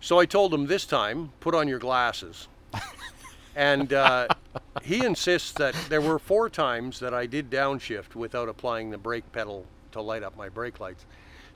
[0.00, 2.46] So I told him this time, put on your glasses.
[3.56, 4.28] and uh,
[4.82, 9.30] he insists that there were four times that I did downshift without applying the brake
[9.32, 11.04] pedal to light up my brake lights.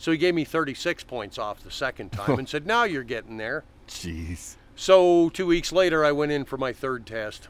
[0.02, 3.36] So he gave me 36 points off the second time and said, now you're getting
[3.36, 3.62] there.
[3.86, 4.56] Jeez.
[4.74, 7.46] So two weeks later, I went in for my third test,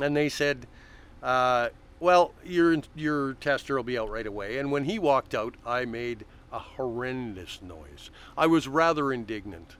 [0.00, 0.66] and they said,
[1.22, 1.68] uh,
[2.00, 5.84] "Well, your your tester will be out right away." And when he walked out, I
[5.84, 8.10] made a horrendous noise.
[8.38, 9.76] I was rather indignant,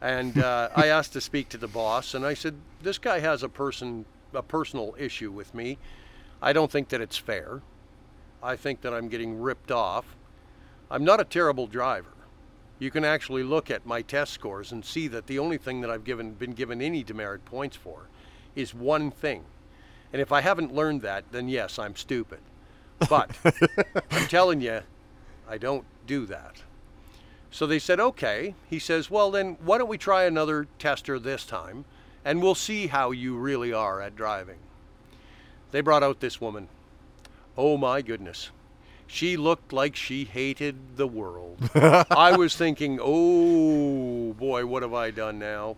[0.00, 3.42] and uh, I asked to speak to the boss, and I said, "This guy has
[3.42, 5.78] a person a personal issue with me.
[6.40, 7.62] I don't think that it's fair.
[8.42, 10.14] I think that I'm getting ripped off.
[10.94, 12.14] I'm not a terrible driver."
[12.78, 15.90] you can actually look at my test scores and see that the only thing that
[15.90, 18.08] I've given been given any demerit points for
[18.54, 19.44] is one thing.
[20.12, 22.40] And if I haven't learned that, then yes, I'm stupid.
[23.08, 23.30] But
[24.10, 24.80] I'm telling you,
[25.48, 26.62] I don't do that.
[27.50, 28.54] So they said, okay.
[28.68, 31.84] He says, well, then why don't we try another tester this time
[32.24, 34.58] and we'll see how you really are at driving.
[35.70, 36.68] They brought out this woman.
[37.56, 38.50] Oh my goodness.
[39.06, 41.58] She looked like she hated the world.
[41.74, 45.76] I was thinking, oh boy, what have I done now?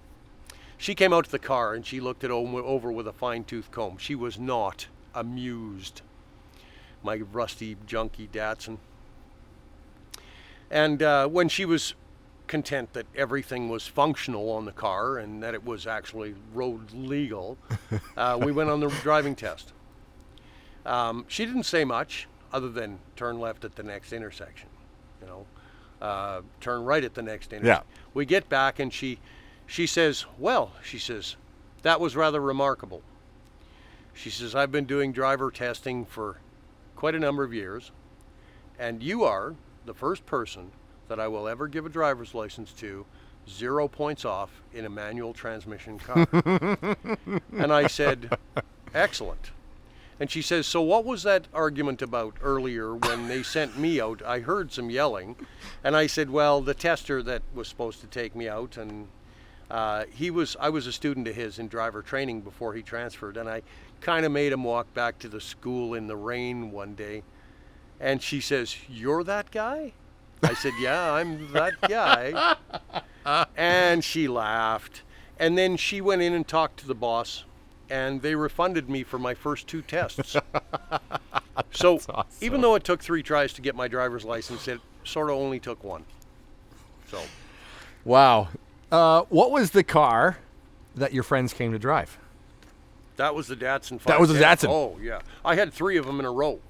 [0.79, 3.71] She came out to the car and she looked it over with a fine tooth
[3.71, 3.99] comb.
[3.99, 6.03] She was not amused.
[7.03, 8.79] My rusty, junky Datsun.
[10.71, 11.95] And uh, when she was
[12.47, 17.59] content that everything was functional on the car and that it was actually road legal,
[18.17, 19.73] uh, we went on the driving test.
[20.85, 24.71] Um, she didn't say much other than turn left at the next intersection,
[25.21, 25.47] you know,
[26.01, 27.85] uh, turn right at the next intersection.
[27.87, 28.09] Yeah.
[28.15, 29.19] We get back and she,
[29.67, 31.37] she says, well, she says,
[31.83, 33.03] that was rather remarkable.
[34.15, 36.39] She says, I've been doing driver testing for
[36.97, 37.93] quite a number of years,
[38.79, 40.73] and you are the first person
[41.09, 43.05] that I will ever give a driver's license to
[43.47, 46.27] zero points off in a manual transmission car.
[47.53, 48.39] and I said,
[48.95, 49.51] excellent.
[50.19, 54.23] And she says, So what was that argument about earlier when they sent me out?
[54.25, 55.37] I heard some yelling.
[55.85, 59.09] And I said, Well, the tester that was supposed to take me out, and
[59.71, 63.37] uh, he was, I was a student of his in driver training before he transferred.
[63.37, 63.63] And I
[64.01, 67.23] kind of made him walk back to the school in the rain one day.
[68.01, 69.93] And she says, You're that guy?
[70.43, 72.57] I said, Yeah, I'm that guy.
[73.57, 75.03] and she laughed.
[75.39, 77.45] And then she went in and talked to the boss,
[77.91, 80.37] and they refunded me for my first two tests.
[81.73, 82.01] so
[82.41, 85.61] even though it took three tries to get my driver's license, it sort of only
[85.61, 86.05] took one.
[87.09, 87.21] So
[88.05, 88.49] Wow.
[88.91, 90.39] Uh, what was the car
[90.95, 92.19] that your friends came to drive?
[93.17, 94.07] that was the Datsun 510.
[94.07, 94.69] That was a Datsun.
[94.69, 95.21] Oh, yeah.
[95.45, 96.61] I had three of them in a row.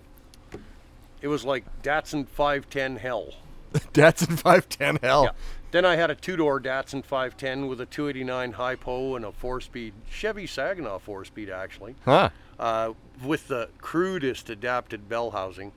[1.21, 3.35] It was like Datsun 510 hell.
[3.73, 5.25] Datsun 510 hell.
[5.25, 5.31] Yeah.
[5.73, 10.47] Then I had a two-door Datsun 510 with a 289 hypo and a four-speed Chevy
[10.47, 12.31] Saginaw four-speed actually, Huh.
[12.59, 12.93] uh,
[13.25, 15.73] with the crudest adapted bell housing.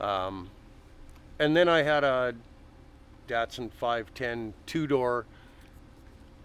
[0.00, 0.50] Um,
[1.38, 2.34] and then I had a
[3.28, 5.26] Datsun 510 two-door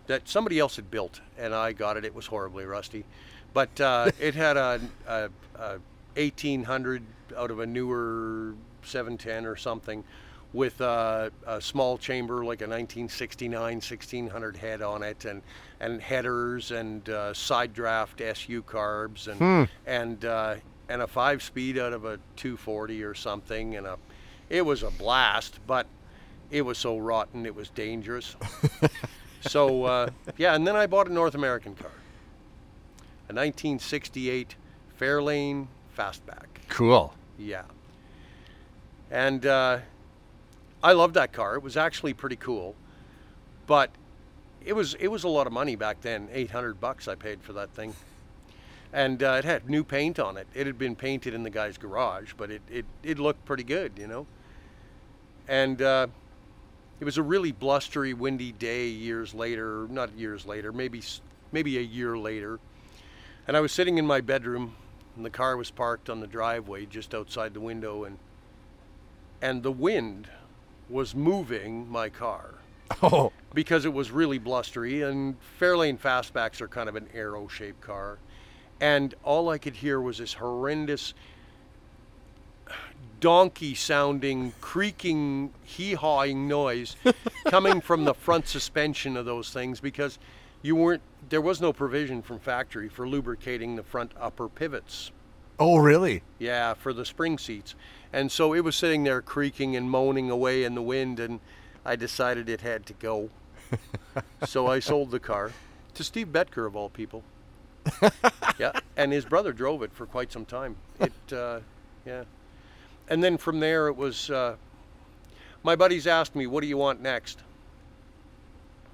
[0.07, 2.03] that somebody else had built, and I got it.
[2.03, 3.05] It was horribly rusty,
[3.53, 5.79] but uh, it had a, a, a
[6.15, 7.03] 1800
[7.37, 10.03] out of a newer 710 or something,
[10.53, 15.41] with a, a small chamber like a 1969 1600 head on it, and
[15.79, 20.55] and headers and uh, side draft SU carbs, and and uh,
[20.89, 23.97] and a five speed out of a 240 or something, and a
[24.49, 25.87] it was a blast, but
[26.49, 28.35] it was so rotten it was dangerous.
[29.41, 31.91] so uh, yeah, and then I bought a North American car,
[33.29, 34.55] a 1968
[34.99, 36.45] Fairlane Fastback.
[36.67, 37.13] Cool.
[37.37, 37.63] Yeah.
[39.09, 39.79] And uh,
[40.83, 41.55] I loved that car.
[41.55, 42.75] It was actually pretty cool,
[43.67, 43.91] but
[44.65, 46.27] it was it was a lot of money back then.
[46.31, 47.95] Eight hundred bucks I paid for that thing,
[48.91, 50.47] and uh, it had new paint on it.
[50.55, 53.93] It had been painted in the guy's garage, but it it, it looked pretty good,
[53.97, 54.25] you know.
[55.47, 56.07] And uh,
[56.99, 59.87] it was a really blustery, windy day years later.
[59.89, 61.01] Not years later, maybe
[61.51, 62.59] maybe a year later.
[63.47, 64.75] And I was sitting in my bedroom,
[65.15, 68.17] and the car was parked on the driveway just outside the window, and
[69.43, 70.27] and the wind
[70.91, 72.55] was moving my car
[73.03, 77.81] Oh, because it was really blustery and Fairlane fastbacks are kind of an arrow shaped
[77.81, 78.17] car.
[78.81, 81.13] And all I could hear was this horrendous
[83.19, 86.95] donkey sounding, creaking, hee hawing noise
[87.45, 90.17] coming from the front suspension of those things because
[90.63, 95.11] you weren't there was no provision from factory for lubricating the front upper pivots.
[95.59, 96.23] oh, really?
[96.39, 97.75] Yeah, for the spring seats.
[98.13, 101.39] And so it was sitting there creaking and moaning away in the wind, and
[101.85, 103.29] I decided it had to go.
[104.45, 105.51] so I sold the car
[105.93, 107.23] to Steve Betker, of all people.
[108.59, 110.75] yeah, and his brother drove it for quite some time.
[110.99, 111.59] It, uh,
[112.05, 112.23] yeah.
[113.09, 114.55] And then from there, it was uh,
[115.63, 117.39] my buddies asked me, What do you want next?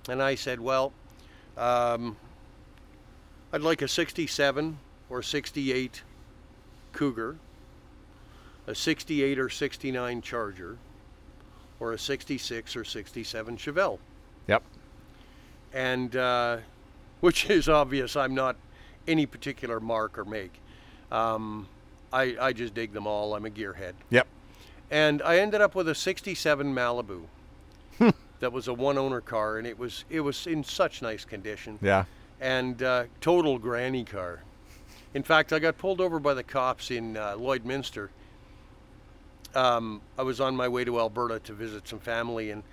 [0.09, 0.93] And I said, Well,
[1.57, 2.17] um,
[3.51, 4.77] I'd like a 67
[5.09, 6.03] or 68
[6.93, 7.37] Cougar,
[8.67, 10.77] a 68 or 69 Charger,
[11.79, 13.99] or a 66 or 67 Chevelle.
[14.47, 14.63] Yep.
[15.73, 16.57] And uh,
[17.21, 18.55] which is obvious, I'm not
[19.07, 20.59] any particular mark or make.
[21.11, 21.67] Um,
[22.11, 23.35] I, I just dig them all.
[23.35, 23.93] I'm a gearhead.
[24.09, 24.27] Yep.
[24.91, 27.23] And I ended up with a 67 Malibu.
[28.39, 31.79] that was a one owner car, and it was it was in such nice condition
[31.81, 32.05] Yeah.
[32.39, 34.43] and uh, total granny car.
[35.13, 38.09] In fact, I got pulled over by the cops in uh, Lloydminster.
[39.55, 42.63] Um, I was on my way to Alberta to visit some family, and,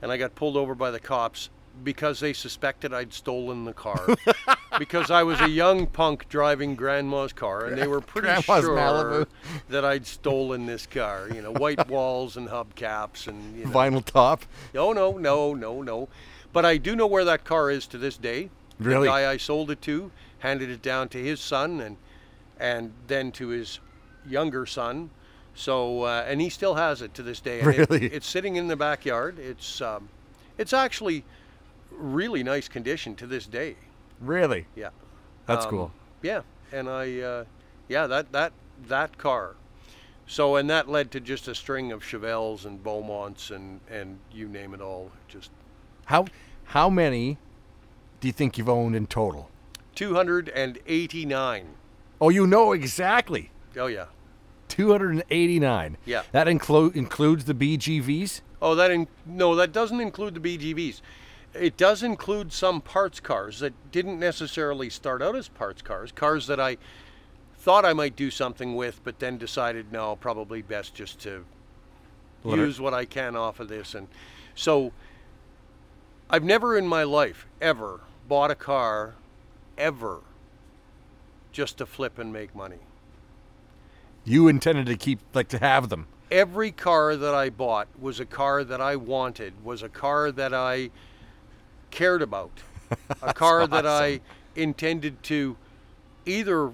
[0.00, 1.50] and I got pulled over by the cops
[1.84, 4.06] because they suspected I'd stolen the car.
[4.78, 8.76] because I was a young punk driving grandma's car, and they were pretty Grandma's sure
[8.76, 9.26] Malibu.
[9.68, 11.28] that I'd stolen this car.
[11.32, 14.44] You know, white walls and hubcaps, and you know, Vinyl top.
[14.74, 16.08] no, no, no, no, no.
[16.52, 18.50] But I do know where that car is to this day.
[18.78, 19.06] Really?
[19.06, 20.10] The guy I sold it to
[20.42, 21.96] handed it down to his son and
[22.58, 23.80] and then to his
[24.28, 25.10] younger son.
[25.54, 27.60] So uh, and he still has it to this day.
[27.60, 28.06] And it- Really?
[28.06, 29.38] it's sitting in the backyard.
[29.38, 30.08] It's um,
[30.58, 31.24] it's actually
[31.90, 33.76] really nice condition to this day.
[34.20, 34.66] Really?
[34.74, 34.90] Yeah.
[35.46, 35.92] That's Um, cool.
[36.22, 36.42] Yeah,
[36.72, 37.44] and I, uh,
[37.88, 38.52] yeah, that that
[38.88, 39.56] that car.
[40.26, 44.48] So and that led to just a string of Chevelles and Beaumonts and and you
[44.48, 45.10] name it all.
[45.28, 45.50] Just
[46.06, 46.26] How
[46.66, 47.36] how many
[48.20, 49.50] do you think you've owned in total?
[49.96, 51.66] 289.
[52.20, 53.50] Oh, you know exactly.
[53.76, 54.06] Oh yeah.
[54.72, 55.98] 289.
[56.06, 56.22] Yeah.
[56.32, 58.40] That include includes the BGVs?
[58.62, 61.02] Oh, that in, no, that doesn't include the BGVs.
[61.52, 66.10] It does include some parts cars that didn't necessarily start out as parts cars.
[66.10, 66.78] Cars that I
[67.58, 71.44] thought I might do something with, but then decided no, probably best just to
[72.42, 73.94] Let use what I can off of this.
[73.94, 74.08] And
[74.54, 74.92] so
[76.30, 79.16] I've never in my life ever bought a car
[79.76, 80.20] ever
[81.52, 82.78] just to flip and make money.
[84.24, 86.06] You intended to keep like to have them.
[86.30, 90.54] every car that I bought was a car that I wanted, was a car that
[90.54, 90.90] I
[91.90, 92.50] cared about,
[93.22, 94.20] a car that I
[94.56, 95.56] intended to
[96.24, 96.72] either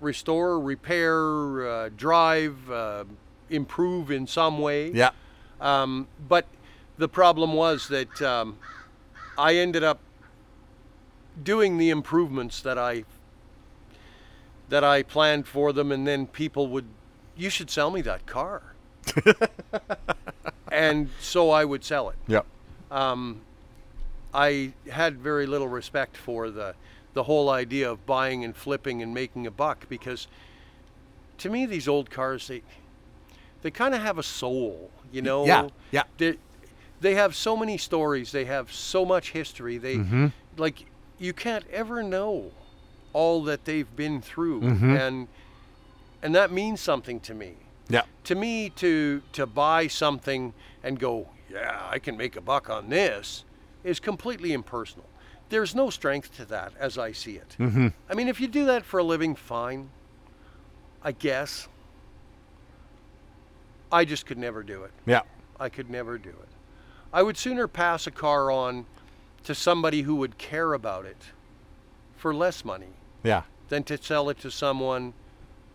[0.00, 3.04] restore, repair, uh, drive, uh,
[3.48, 4.90] improve in some way.
[4.90, 5.10] Yeah.
[5.60, 6.46] Um, but
[6.98, 8.58] the problem was that um,
[9.38, 10.00] I ended up
[11.42, 13.04] doing the improvements that I
[14.72, 16.86] that I planned for them, and then people would,
[17.36, 18.62] you should sell me that car,
[20.72, 22.16] and so I would sell it.
[22.26, 22.46] Yep.
[22.90, 23.42] Um,
[24.32, 26.74] I had very little respect for the
[27.12, 30.26] the whole idea of buying and flipping and making a buck because
[31.36, 32.62] to me these old cars they
[33.60, 35.44] they kind of have a soul, you know.
[35.44, 36.04] Yeah, yeah.
[36.16, 36.36] They,
[37.02, 38.32] they have so many stories.
[38.32, 39.76] They have so much history.
[39.76, 40.28] They Mm-hmm.
[40.56, 40.86] like
[41.18, 42.52] you can't ever know
[43.12, 44.96] all that they've been through, Mm-hmm.
[44.96, 45.28] and
[46.22, 47.54] and that means something to me
[47.88, 48.02] Yeah.
[48.24, 50.54] to me to to buy something
[50.84, 53.44] and go yeah i can make a buck on this
[53.84, 55.04] is completely impersonal
[55.48, 57.88] there's no strength to that as i see it Mm-hmm.
[58.08, 59.90] i mean if you do that for a living fine
[61.04, 61.66] I guess.
[63.90, 64.92] I just could never do it.
[65.04, 65.22] Yeah.
[65.60, 66.48] I could never do it.
[67.12, 68.86] I would sooner pass a car on
[69.44, 71.16] to somebody who would care about it
[72.16, 72.92] for less money
[73.22, 73.42] Yeah.
[73.68, 75.14] than to sell it to someone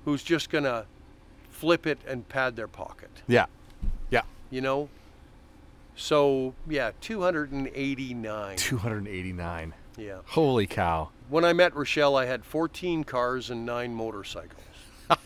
[0.05, 0.85] who's just going to
[1.49, 3.45] flip it and pad their pocket, Yeah.
[4.11, 4.21] Yeah.
[4.49, 4.89] you know?
[5.95, 8.57] So, yeah, 289.
[8.57, 9.73] 289.
[9.97, 10.17] Yeah.
[10.27, 11.09] Holy cow.
[11.29, 14.61] When I met Rochelle, I had 14 cars and nine motorcycles.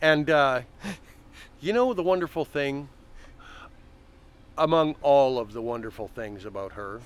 [0.00, 0.60] and uh,
[1.60, 2.88] you know the wonderful thing,
[4.56, 7.00] among all of the wonderful things about her,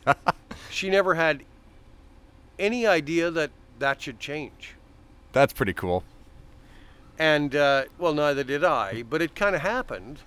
[0.70, 1.42] she never had
[2.58, 4.74] any idea that that should change.
[5.32, 6.04] That's pretty cool.
[7.18, 10.18] And, uh, well, neither did I, but it kind of happened.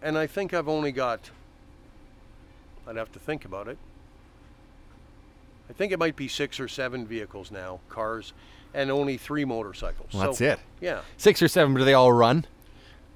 [0.00, 1.30] And I think I've only got,
[2.86, 3.78] I'd have to think about it.
[5.70, 8.32] I think it might be six or seven vehicles now, cars,
[8.74, 10.12] and only three motorcycles.
[10.12, 10.58] Well, that's So, it.
[10.80, 11.00] Yeah.
[11.16, 12.46] Six or seven, but do they all run?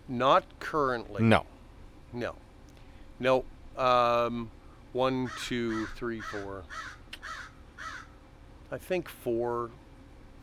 [0.09, 1.23] Not currently.
[1.23, 1.45] No.
[2.13, 2.35] No.
[3.19, 3.45] No.
[3.77, 4.51] Um,
[4.93, 6.63] one, two, three, four.
[8.77, 9.71] I think four,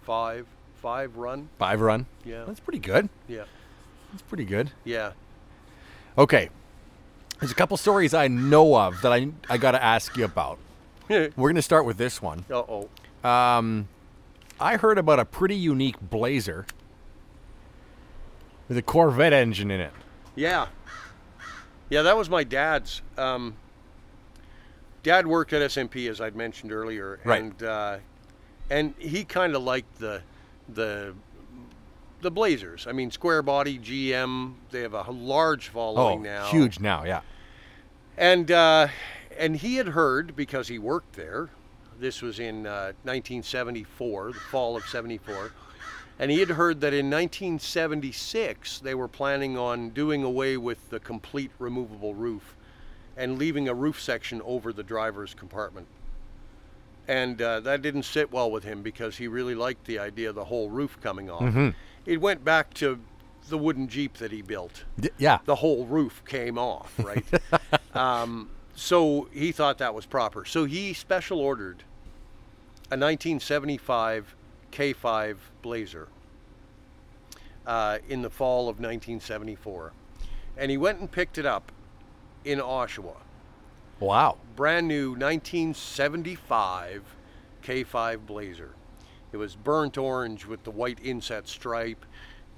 [0.01, 0.47] five,
[0.81, 1.49] five run.
[1.59, 2.07] Five run.
[2.25, 2.45] Yeah.
[2.47, 3.07] That's pretty good.
[3.27, 3.43] Yeah.
[4.11, 4.71] That's pretty good.
[4.83, 5.11] Yeah.
[6.17, 6.49] Okay.
[7.39, 10.57] There's a couple stories I know of that I I got to ask you about.
[11.09, 12.43] We're going to start with this one.
[12.49, 12.89] Uh oh.
[13.29, 13.87] Um,
[14.59, 16.65] I heard about a pretty unique Blazer
[18.67, 19.91] with a Corvette engine in it.
[20.35, 20.67] Yeah.
[21.91, 23.03] Yeah, that was my dad's.
[23.15, 23.57] Um,
[25.03, 27.43] Dad worked at SMP, as I'd mentioned earlier, Right.
[27.43, 27.97] and uh,
[28.73, 30.21] and he kind of liked the
[30.73, 31.13] the
[32.21, 32.87] the Blazers.
[32.87, 34.53] I mean, square body GM.
[34.71, 36.47] They have a large Oh, following now.
[36.47, 37.21] huge now, yeah.
[38.17, 38.87] And uh,
[39.37, 41.49] and he had heard because he worked there.
[41.99, 45.51] This was in uh, 1974, the fall of '74,
[46.17, 50.99] and he had heard that in 1976 they were planning on doing away with the
[50.99, 52.55] complete removable roof
[53.15, 55.85] and leaving a roof section over the driver's compartment.
[57.07, 60.35] And uh, that didn't sit well with him because he really liked the idea of
[60.35, 61.73] the whole roof coming off.
[62.05, 62.99] It went back to
[63.49, 65.39] the wooden Jeep that he built D- yeah.
[65.45, 67.25] the whole roof came off, right?
[67.95, 70.45] um, so he thought that was proper.
[70.45, 71.83] So he special ordered
[72.89, 74.35] a 1975
[74.71, 76.07] K5 Blazer
[77.65, 79.93] uh, in the fall of 1974.
[80.57, 81.71] And he went and picked it up
[82.45, 83.15] in Oshawa.
[83.99, 84.37] Wow.
[84.55, 87.03] Brand new 1975
[87.63, 88.71] K5 Blazer.
[89.31, 92.05] It was burnt orange with the white inset stripe,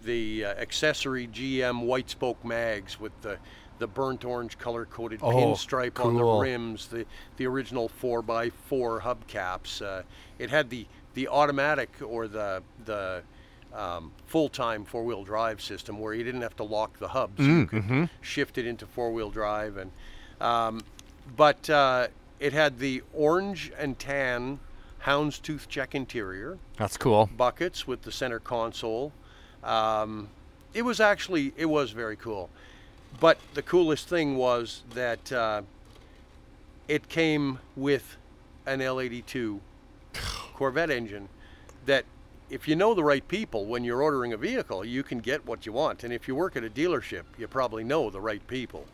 [0.04, 3.38] the uh, accessory GM white spoke mags with the,
[3.80, 7.06] the burnt orange color coded Oh, pinstripe on the rims, the,
[7.38, 9.82] the original 4x4 hubcaps.
[9.82, 10.04] Uh,
[10.38, 13.24] it had the, the automatic or the, the
[13.74, 17.40] um, full time four wheel drive system where you didn't have to lock the hubs.
[17.46, 19.78] you could shift it into four wheel drive.
[19.78, 19.92] and
[20.42, 20.82] um,
[21.36, 22.08] But uh,
[22.40, 24.60] it had the orange and tan
[25.04, 27.30] houndstooth check interior That's cool.
[27.38, 29.12] buckets with the center console.
[29.64, 30.30] Um,
[30.74, 32.50] it was actually it was very cool,
[33.20, 35.62] but the coolest thing was that uh,
[36.88, 38.18] it came with
[38.66, 39.60] an L82
[40.54, 41.30] Corvette engine.
[41.86, 42.06] That
[42.50, 45.66] if you know the right people when you're ordering a vehicle, you can get what
[45.66, 46.04] you want.
[46.04, 48.86] And if you work at a dealership, you probably know the right people.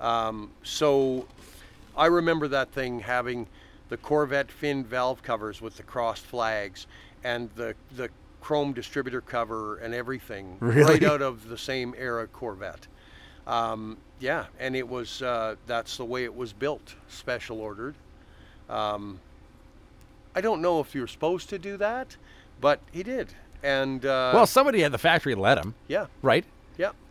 [0.00, 1.26] Um, so
[1.96, 3.46] I remember that thing having
[3.88, 6.86] the Corvette fin valve covers with the crossed flags
[7.24, 8.08] and the the
[8.40, 12.86] chrome distributor cover and everything right out of the same era Corvette.
[13.46, 17.94] Um, yeah, and it was uh, that's the way it was built, special ordered.
[18.68, 19.18] Um,
[20.34, 22.16] I don't know if you're supposed to do that,
[22.60, 23.28] but he did,
[23.62, 26.44] and uh, well, somebody at the factory let him, yeah, right?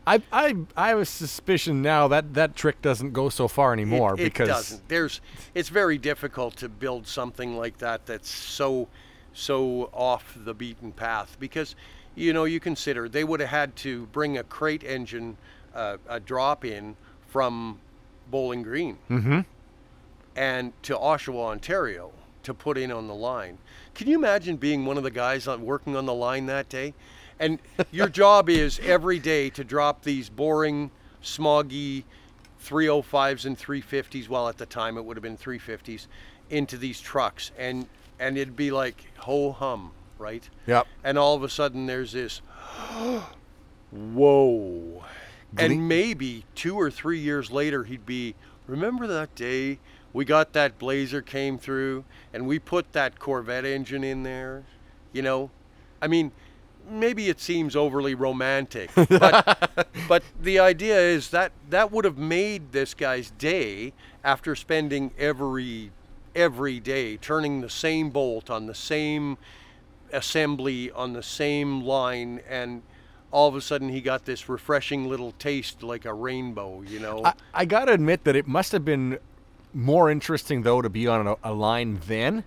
[0.10, 4.14] I I I have a suspicion now that that trick doesn't go so far anymore
[4.16, 4.90] it, it because doesn't.
[4.90, 5.22] There's
[5.54, 8.88] it's very difficult to build something like that that's so
[9.34, 11.76] so off the beaten path because
[12.16, 15.38] you know you consider they would have had to bring a crate engine
[15.76, 16.96] uh, a drop in
[17.28, 17.80] from
[18.32, 19.46] Bowling Green Mhm.
[20.36, 23.58] and to Oshawa, Ontario to put in on the line.
[23.94, 26.94] Can you imagine being one of the guys on, working on the line that day?
[27.40, 27.60] And
[27.92, 30.92] your job is every day to drop these boring,
[31.24, 32.04] smoggy
[32.64, 36.08] 305s and 350s, well, at the time it would have been 350s,
[36.50, 37.52] into these trucks.
[37.58, 37.88] And,
[38.20, 40.48] and it'd be like ho hum, right?
[40.68, 40.88] Yep.
[41.04, 42.42] And all of a sudden there's this,
[43.92, 45.06] whoa.
[45.58, 48.36] And maybe two or three years later, he'd be,
[48.68, 49.80] remember that day
[50.14, 54.64] we got that Blazer came through and we put that Corvette engine in there?
[55.12, 55.50] You know,
[56.02, 56.32] I mean,
[56.90, 62.72] maybe it seems overly romantic, but but the idea is that that would have made
[62.72, 65.92] this guy's day after spending every
[66.36, 69.38] every day turning the same bolt on the same
[70.12, 72.82] assembly on the same line and
[73.32, 77.24] all of a sudden he got this refreshing little taste like a rainbow, you know.
[77.24, 79.20] I, I got to admit that it must have been
[79.74, 82.44] more interesting though to be on a, a line then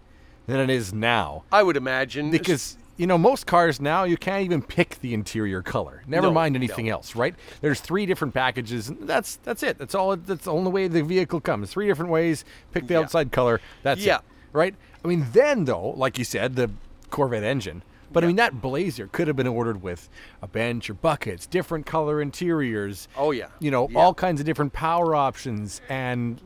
[0.46, 4.44] than it is now I would imagine because you know most cars now you can't
[4.44, 6.92] even pick the interior color never No, mind anything no.
[6.92, 10.70] else right there's three different packages and that's that's it that's all that's the only
[10.70, 13.00] way the vehicle comes three different ways pick the Yeah.
[13.00, 14.18] outside color that's Yeah.
[14.18, 14.22] it
[14.52, 14.74] right
[15.04, 16.70] i mean then though like you said the
[17.10, 17.82] corvette engine
[18.12, 20.10] but I mean that Blazer could have been ordered with
[20.42, 23.08] a bench or buckets, different color interiors.
[23.16, 23.46] Oh, yeah.
[23.58, 24.00] you know Yeah.
[24.00, 26.38] all kinds of different power options, and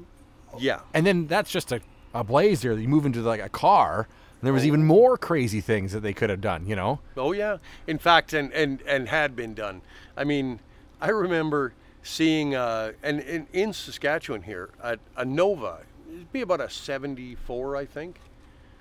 [0.61, 0.83] yeah.
[0.95, 1.81] and then that's just a,
[2.15, 2.79] a Blazer.
[2.79, 4.07] You move into like a car,
[4.43, 6.67] there was even more crazy things that they could have done.
[6.67, 7.59] You know, Oh yeah.
[7.87, 9.83] In fact, and and and had been done.
[10.17, 10.61] I mean,
[11.01, 11.73] I remember
[12.03, 15.81] seeing uh, and in, in Saskatchewan here a, a Nova.
[16.09, 18.21] It'd be about a '74, I think,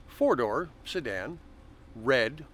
[0.08, 1.40] four door sedan,
[1.96, 2.46] red,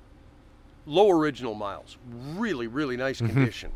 [0.86, 3.72] low original miles, really really nice condition.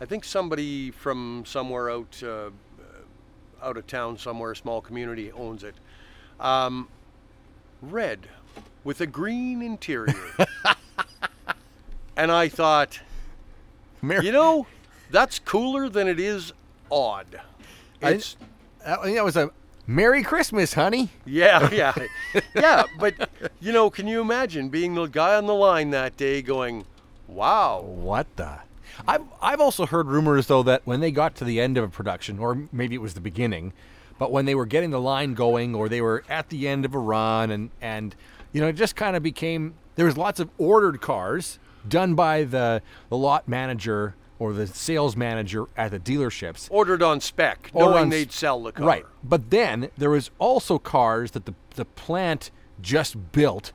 [0.00, 2.50] I think somebody from somewhere out uh,
[3.62, 5.74] out of town, somewhere, small community owns it.
[6.40, 6.88] Um,
[7.82, 8.28] red
[8.88, 10.14] with a green interior.
[12.16, 13.00] and I thought,
[14.00, 14.66] Mer- you know,
[15.10, 16.54] that's cooler than it is
[16.90, 17.38] odd.
[18.00, 18.38] It's
[18.86, 19.50] I that was a
[19.86, 21.10] Merry Christmas, honey.
[21.26, 21.92] yeah, yeah,
[22.54, 22.84] yeah.
[22.98, 23.28] But
[23.60, 26.86] you know, can you imagine being the guy on the line that day, going,
[27.26, 28.60] "Wow, What the?
[29.06, 31.88] I've I've also heard rumors though that when they got to the end of a
[31.88, 33.74] production, or maybe it was the beginning,
[34.18, 36.94] but when they were getting the line going, or they were at the end of
[36.94, 38.14] a run, and and
[38.52, 42.44] you know, it just kind of became there was lots of ordered cars done by
[42.44, 46.68] the the lot manager or the sales manager at the dealerships.
[46.70, 49.06] ordered on spec, Ordered knowing on they'd sell the car." Right.
[49.24, 53.72] But then there was also cars that the the plant just built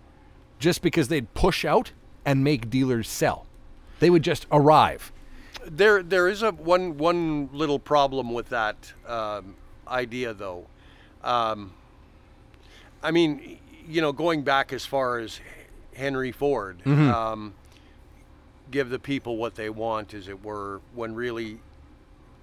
[0.60, 1.92] just because they'd push out
[2.26, 3.46] and make dealers sell.
[4.00, 5.12] They would just arrive.
[5.66, 9.56] There, there is a one one little problem with that um,
[9.88, 10.68] idea, though.
[11.24, 11.74] Um,
[13.02, 15.40] I mean, you know, going back as far as
[15.96, 17.10] Henry Ford, Mm-hmm.
[17.10, 17.54] um,
[18.72, 21.60] give the people what they want, as it were, when really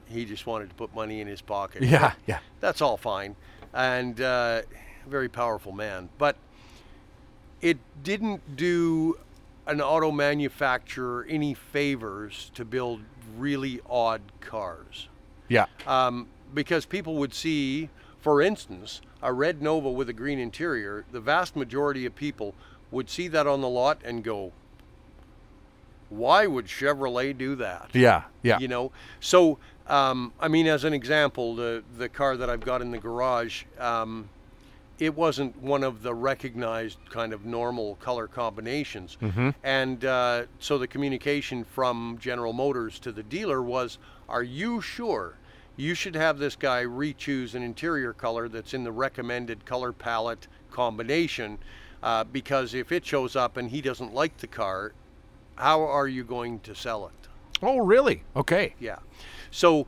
[0.08, 1.82] he just wanted to put money in his pocket.
[1.82, 2.38] Yeah, yeah.
[2.60, 3.34] that's all fine,
[3.74, 4.62] and uh,
[5.08, 6.36] very powerful man, but
[7.60, 9.18] it didn't do
[9.66, 13.00] an auto manufacturer any favors to build
[13.36, 15.08] really odd cars.
[15.48, 15.66] Yeah.
[15.86, 17.88] Um, because people would see,
[18.20, 22.54] for instance, a red Nova with a green interior, the vast majority of people
[22.90, 24.52] would see that on the lot and go,
[26.08, 27.90] why would Chevrolet do that?
[27.92, 28.24] Yeah.
[28.42, 28.58] Yeah.
[28.58, 29.58] You know, so
[29.90, 33.64] um, I mean, as an example, the the car that I've got in the garage,
[33.78, 34.28] um,
[34.98, 39.16] it wasn't one of the recognized kind of normal color combinations,
[39.64, 43.98] and uh, so the communication from General Motors to the dealer was,
[44.28, 45.34] "Are you sure?"
[45.80, 50.46] You should have this guy re-choose an interior color that's in the recommended color palette
[50.70, 51.56] combination,
[52.02, 54.92] uh, because if it shows up and he doesn't like the car,
[55.56, 57.28] how are you going to sell it?
[57.62, 58.22] Oh, really?
[58.36, 58.74] Okay.
[58.78, 58.98] Yeah.
[59.50, 59.86] So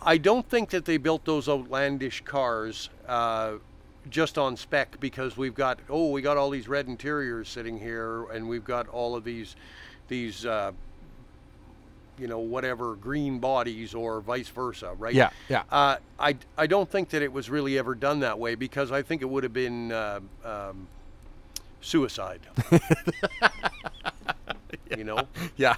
[0.00, 3.56] I don't think that they built those outlandish cars uh,
[4.08, 8.24] just on spec because we've got oh we got all these red interiors sitting here
[8.30, 9.56] and we've got all of these
[10.06, 10.70] these uh,
[12.18, 15.62] you know whatever green bodies or vice versa right Yeah, yeah.
[15.70, 19.02] uh, I, I don't think that it was really ever done that way because I
[19.02, 20.88] think it would have been uh, um,
[21.80, 22.40] suicide
[24.96, 25.76] you know Yeah.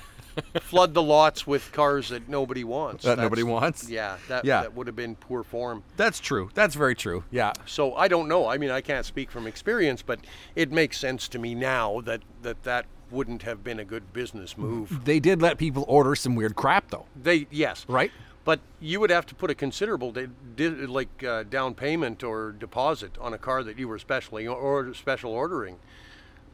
[0.61, 3.05] flood the lots with cars that nobody wants.
[3.05, 3.89] That nobody wants?
[3.89, 4.63] Yeah, that Yeah.
[4.63, 5.83] that would have been poor form.
[5.97, 6.49] That's true.
[6.55, 7.25] That's very true.
[7.33, 7.53] Yeah.
[7.67, 8.47] So I don't know.
[8.47, 10.21] I mean, I can't speak from experience, but
[10.55, 14.57] it makes sense to me now that that that wouldn't have been a good business
[14.59, 15.05] move.
[15.05, 18.11] They did let people order some weird crap though, They yes, right?
[18.45, 22.53] But you would have to put a considerable da- di- like uh, down payment or
[22.53, 25.77] deposit on a car that you were specially or special ordering,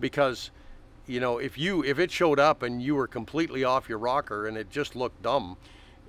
[0.01, 0.51] because
[1.07, 4.47] you know if you if it showed up and you were completely off your rocker
[4.49, 5.57] and it just looked dumb,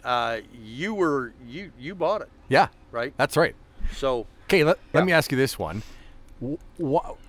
[0.03, 2.67] uh, you were you you bought it Yeah.
[2.91, 3.13] right.
[3.17, 3.55] That's right.
[3.95, 5.81] So Okay, let, let me ask you this one.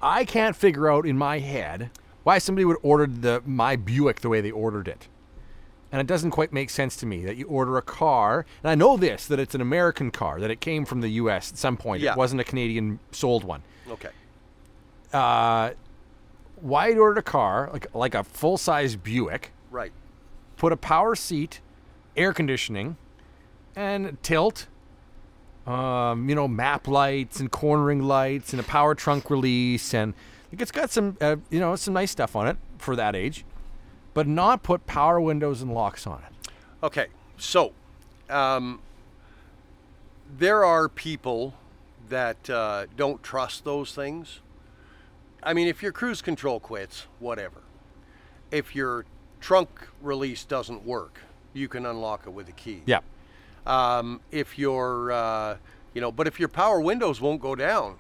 [0.02, 1.90] I can't figure out in my head
[2.26, 5.06] why somebody would order the my Buick the way they ordered it.
[5.92, 8.74] And it doesn't quite make sense to me that you order a car, and I
[8.74, 11.76] know this that it's an American car, that it came from the US at some
[11.76, 12.02] point.
[12.02, 12.10] Yeah.
[12.12, 13.62] It wasn't a Canadian sold one.
[13.88, 14.10] okay,
[15.12, 15.70] Uh,
[16.60, 19.92] why you ordered a car like like a full size Buick, Right.
[20.56, 21.60] put a power seat,
[22.16, 22.96] air conditioning,
[23.76, 24.66] and tilt.
[25.64, 30.14] Um, you know, map lights and cornering lights and a power trunk release, and
[30.60, 33.44] it's got some, uh, you know, some nice stuff on it for that age,
[34.14, 36.50] but not put power windows and locks on it.
[36.82, 37.72] Okay, so
[38.30, 38.80] um,
[40.38, 41.54] there are people
[42.08, 44.40] that uh, don't trust those things.
[45.42, 47.62] I mean, if your cruise control quits, whatever.
[48.50, 49.04] If your
[49.40, 51.20] trunk release doesn't work,
[51.52, 52.82] you can unlock it with a key.
[52.86, 53.00] Yeah.
[53.66, 55.56] Um, if your, uh,
[55.94, 57.96] you know, but if your power windows won't go down,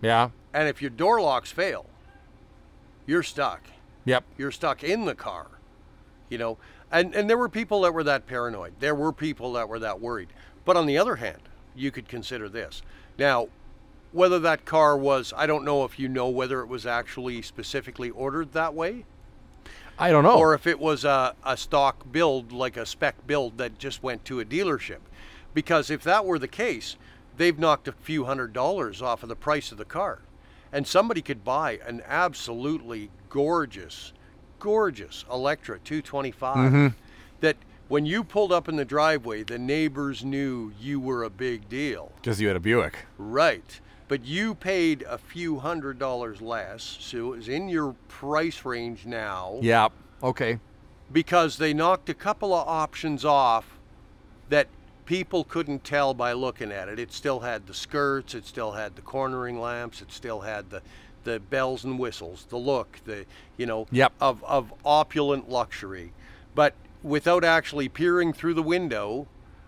[0.00, 0.30] Yeah.
[0.54, 1.86] And if your door locks fail,
[3.06, 3.62] you're stuck.
[4.06, 4.24] Yep.
[4.38, 5.48] You're stuck in the car,
[6.30, 6.56] you know.
[6.90, 8.74] And and there were people that were that paranoid.
[8.78, 10.28] There were people that were that worried.
[10.64, 11.42] But on the other hand,
[11.74, 12.82] you could consider this.
[13.18, 13.48] Now,
[14.12, 18.10] whether that car was, I don't know if you know whether it was actually specifically
[18.10, 19.04] ordered that way,
[19.98, 20.38] I don't know.
[20.38, 24.24] or if it was a, a stock build, like a spec build that just went
[24.26, 25.00] to a dealership.
[25.52, 26.96] Because if that were the case,
[27.36, 30.20] they've knocked a few hundred dollars off of the price of the car.
[30.74, 34.12] And somebody could buy an absolutely gorgeous,
[34.58, 36.88] gorgeous Electra 225 mm-hmm.
[37.40, 37.56] that
[37.86, 42.10] when you pulled up in the driveway, the neighbors knew you were a big deal.
[42.16, 43.06] Because you had a Buick.
[43.18, 43.80] Right.
[44.08, 49.06] But you paid a few hundred dollars less, so it was in your price range
[49.06, 49.88] now Yeah.
[50.24, 50.58] Okay.
[51.12, 53.78] because they knocked a couple of options off
[54.48, 54.66] that
[55.06, 56.98] people couldn't tell by looking at it.
[56.98, 60.82] It still had the skirts, it still had the cornering lamps, it still had the
[61.24, 63.24] the bells and whistles, the look, the
[63.56, 64.12] you know Yep.
[64.20, 66.12] of of opulent luxury.
[66.54, 69.26] But without actually peering through the window,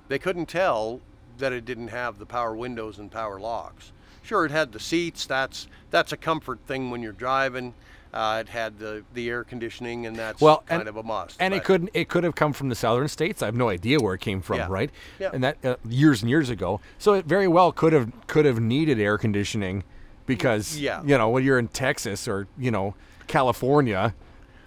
[0.09, 1.01] they couldn't tell
[1.39, 3.93] that it didn't have the power windows and power locks.
[4.23, 5.27] Sure, it had the seats.
[5.27, 7.75] That's that's a comfort thing when you're driving.
[8.17, 11.37] Uh, it had the, the air conditioning, and that's Well, kind and- of a must.
[11.39, 11.91] And it couldn't.
[11.93, 13.43] It could have come from the southern states.
[13.43, 14.57] I have no idea where it came from.
[14.57, 14.69] Yeah.
[14.71, 14.91] Right.
[15.19, 15.31] Yeah.
[15.35, 16.81] And that uh, years and years ago.
[16.99, 19.85] So it very well could have could have needed air conditioning,
[20.25, 21.03] because Yeah.
[21.05, 22.95] you know when you're in Texas or you know
[23.27, 24.15] California,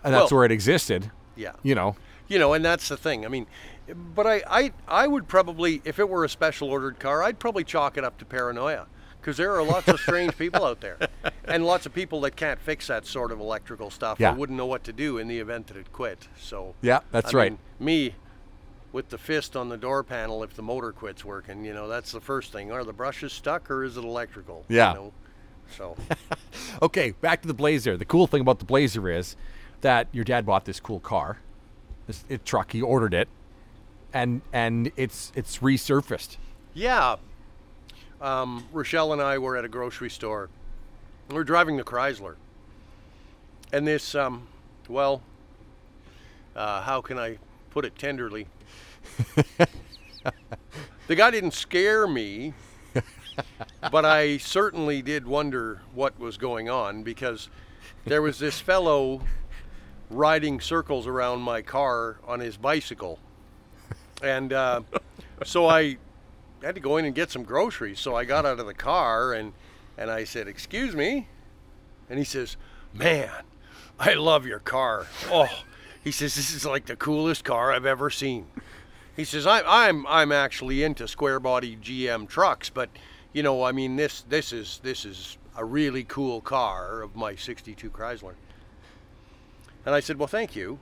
[0.04, 1.10] and that's Well- where it existed.
[1.36, 1.54] Yeah.
[1.64, 1.95] You know.
[2.28, 3.26] You know, and that's the thing.
[3.26, 3.47] I mean,
[4.14, 7.64] but I, I, I would probably, if it were a special ordered car, I'd probably
[7.64, 8.86] chalk it up to paranoia.
[9.20, 10.97] Because there are lots of strange people out there,
[11.45, 14.32] and lots of people that can't fix that sort of electrical stuff Yeah.
[14.32, 16.28] or wouldn't know what to do in the event that it quit.
[16.39, 17.51] So Yeah, that's I right.
[17.51, 18.15] mean, me,
[18.91, 22.11] with the fist on the door panel, if the motor quits working, you know, that's
[22.11, 22.72] the first thing.
[22.72, 24.65] Are the brushes stuck or is it electrical?
[24.70, 24.93] You Yeah.
[24.93, 25.13] know?
[25.78, 25.95] So
[26.82, 27.97] Okay, back to the Blazer.
[27.97, 29.36] The cool thing about the Blazer is
[29.82, 31.39] that your dad bought this cool car,
[32.07, 32.72] this it, truck.
[32.72, 33.28] He ordered it,
[34.13, 36.38] and and it's it's resurfaced.
[36.74, 37.17] Yeah.
[38.22, 40.49] Um, Rochelle and I were at a grocery store.
[41.30, 42.36] We were driving the Chrysler.
[43.72, 44.47] And this, um,
[44.89, 45.22] well,
[46.55, 47.38] uh, how can I
[47.70, 48.47] put it tenderly?
[51.07, 52.53] the guy didn't scare me,
[53.89, 57.47] but I certainly did wonder what was going on because
[58.05, 59.22] there was this fellow
[60.09, 63.17] riding circles around my car on his bicycle.
[64.22, 64.82] And uh,
[65.45, 65.97] so I
[66.62, 67.99] had to go in and get some groceries.
[67.99, 69.53] So I got out of the car and,
[69.97, 71.28] and I said, Excuse me?
[72.10, 72.57] And he says,
[72.93, 73.32] Man,
[73.99, 75.07] I love your car.
[75.32, 75.64] Oh,
[76.03, 78.47] he says, This is like the coolest car I've ever seen.
[79.16, 82.89] He says, I'm, I'm, I'm actually into square body GM trucks, but
[83.34, 87.36] you know, I mean, this, this is, this is a really cool car of my
[87.36, 88.34] 62 Chrysler.
[89.86, 90.80] And I said, Well, thank you.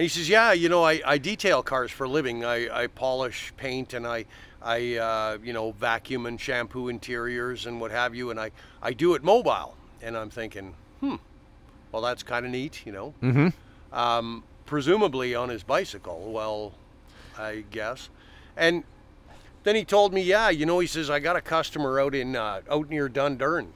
[0.00, 2.42] And he says, "Yeah, you know, I, I detail cars for a living.
[2.42, 4.24] I, I polish paint and I
[4.62, 8.50] I uh, you know vacuum and shampoo interiors and what have you, and I
[8.82, 11.16] I do it mobile." And I'm thinking, hmm,
[11.92, 13.14] well, that's kind of neat, you know.
[13.22, 13.48] Mm-hmm.
[13.92, 16.32] Um, presumably on his bicycle.
[16.32, 16.72] Well,
[17.36, 18.08] I guess.
[18.56, 18.84] And
[19.64, 22.36] then he told me, yeah, you know, he says I got a customer out in
[22.36, 23.68] uh, out near Dundurn,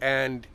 [0.00, 0.46] and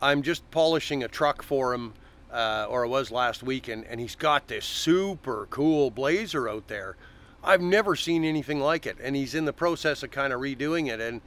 [0.00, 1.94] I'm just polishing a truck for him,
[2.32, 6.68] uh, or it was last week, and, and he's got this super cool Blazer out
[6.68, 6.96] there.
[7.44, 10.92] I've never seen anything like it, and he's in the process of kind of redoing
[10.92, 11.20] it, and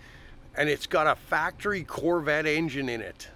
[0.55, 3.29] and it's got a factory Corvette engine in it.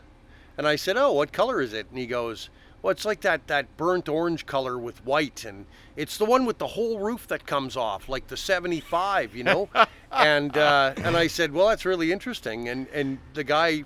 [0.57, 2.49] And I said, "Oh, what color is it?" And he goes,
[2.81, 5.65] "Well, it's like that that burnt orange color with white, and
[5.95, 9.69] it's the one with the whole roof that comes off, like the '75, you know."
[10.11, 13.83] and uh, and I said, "Well, that's really interesting." And and the guy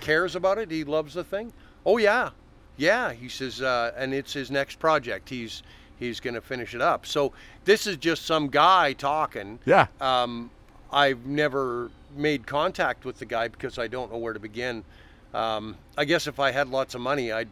[0.00, 0.70] cares about it.
[0.70, 1.52] He loves the thing.
[1.84, 2.30] Oh yeah,
[2.76, 3.12] yeah.
[3.12, 5.28] He says, uh, and it's his next project.
[5.28, 5.62] He's
[5.98, 7.06] he's going to finish it up.
[7.06, 7.32] So
[7.64, 9.58] this is just some guy talking.
[9.64, 9.86] Yeah.
[10.00, 10.50] Um,
[10.92, 14.84] I've never made contact with the guy because I don't know where to begin.
[15.34, 17.50] Um, I guess if I had lots of money, I'd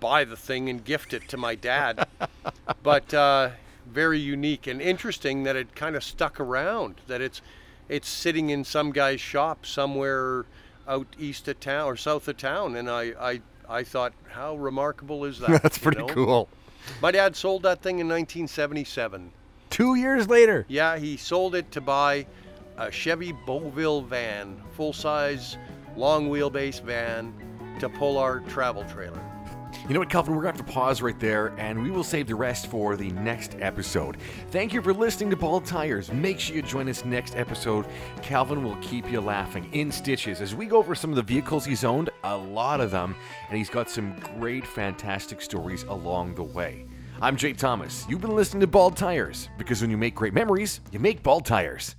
[0.00, 2.06] buy the thing and gift it to my dad.
[2.82, 3.50] but uh,
[3.86, 6.96] very unique and interesting that it kind of stuck around.
[7.06, 7.42] That it's
[7.88, 10.46] it's sitting in some guy's shop somewhere
[10.88, 15.24] out east of town or south of town, and I I, I thought, how remarkable
[15.24, 15.62] is that?
[15.62, 16.06] That's pretty know?
[16.06, 16.48] cool.
[17.02, 19.32] My dad sold that thing in 1977.
[19.70, 20.66] Two years later.
[20.68, 22.26] Yeah, he sold it to buy
[22.76, 25.56] a Chevy Beauville van, full size,
[25.96, 27.32] long wheelbase van
[27.78, 29.29] to pull our travel trailer.
[29.88, 30.34] You know what, Kelvin?
[30.36, 32.96] We're going to have to pause right there, and we will save the rest for
[32.96, 34.18] the next episode.
[34.50, 36.12] Thank you for listening to Bald Tires.
[36.12, 37.86] Make sure you join us next episode.
[38.22, 41.64] Kelvin will keep you laughing in stitches as we go over some of the vehicles
[41.64, 43.16] he's owned, a lot of them,
[43.48, 46.86] and he's got some great, fantastic stories along the way.
[47.20, 48.06] I'm Jake Thomas.
[48.08, 51.44] You've been listening to Bald Tires because when you make great memories, you make bald
[51.44, 51.96] tires.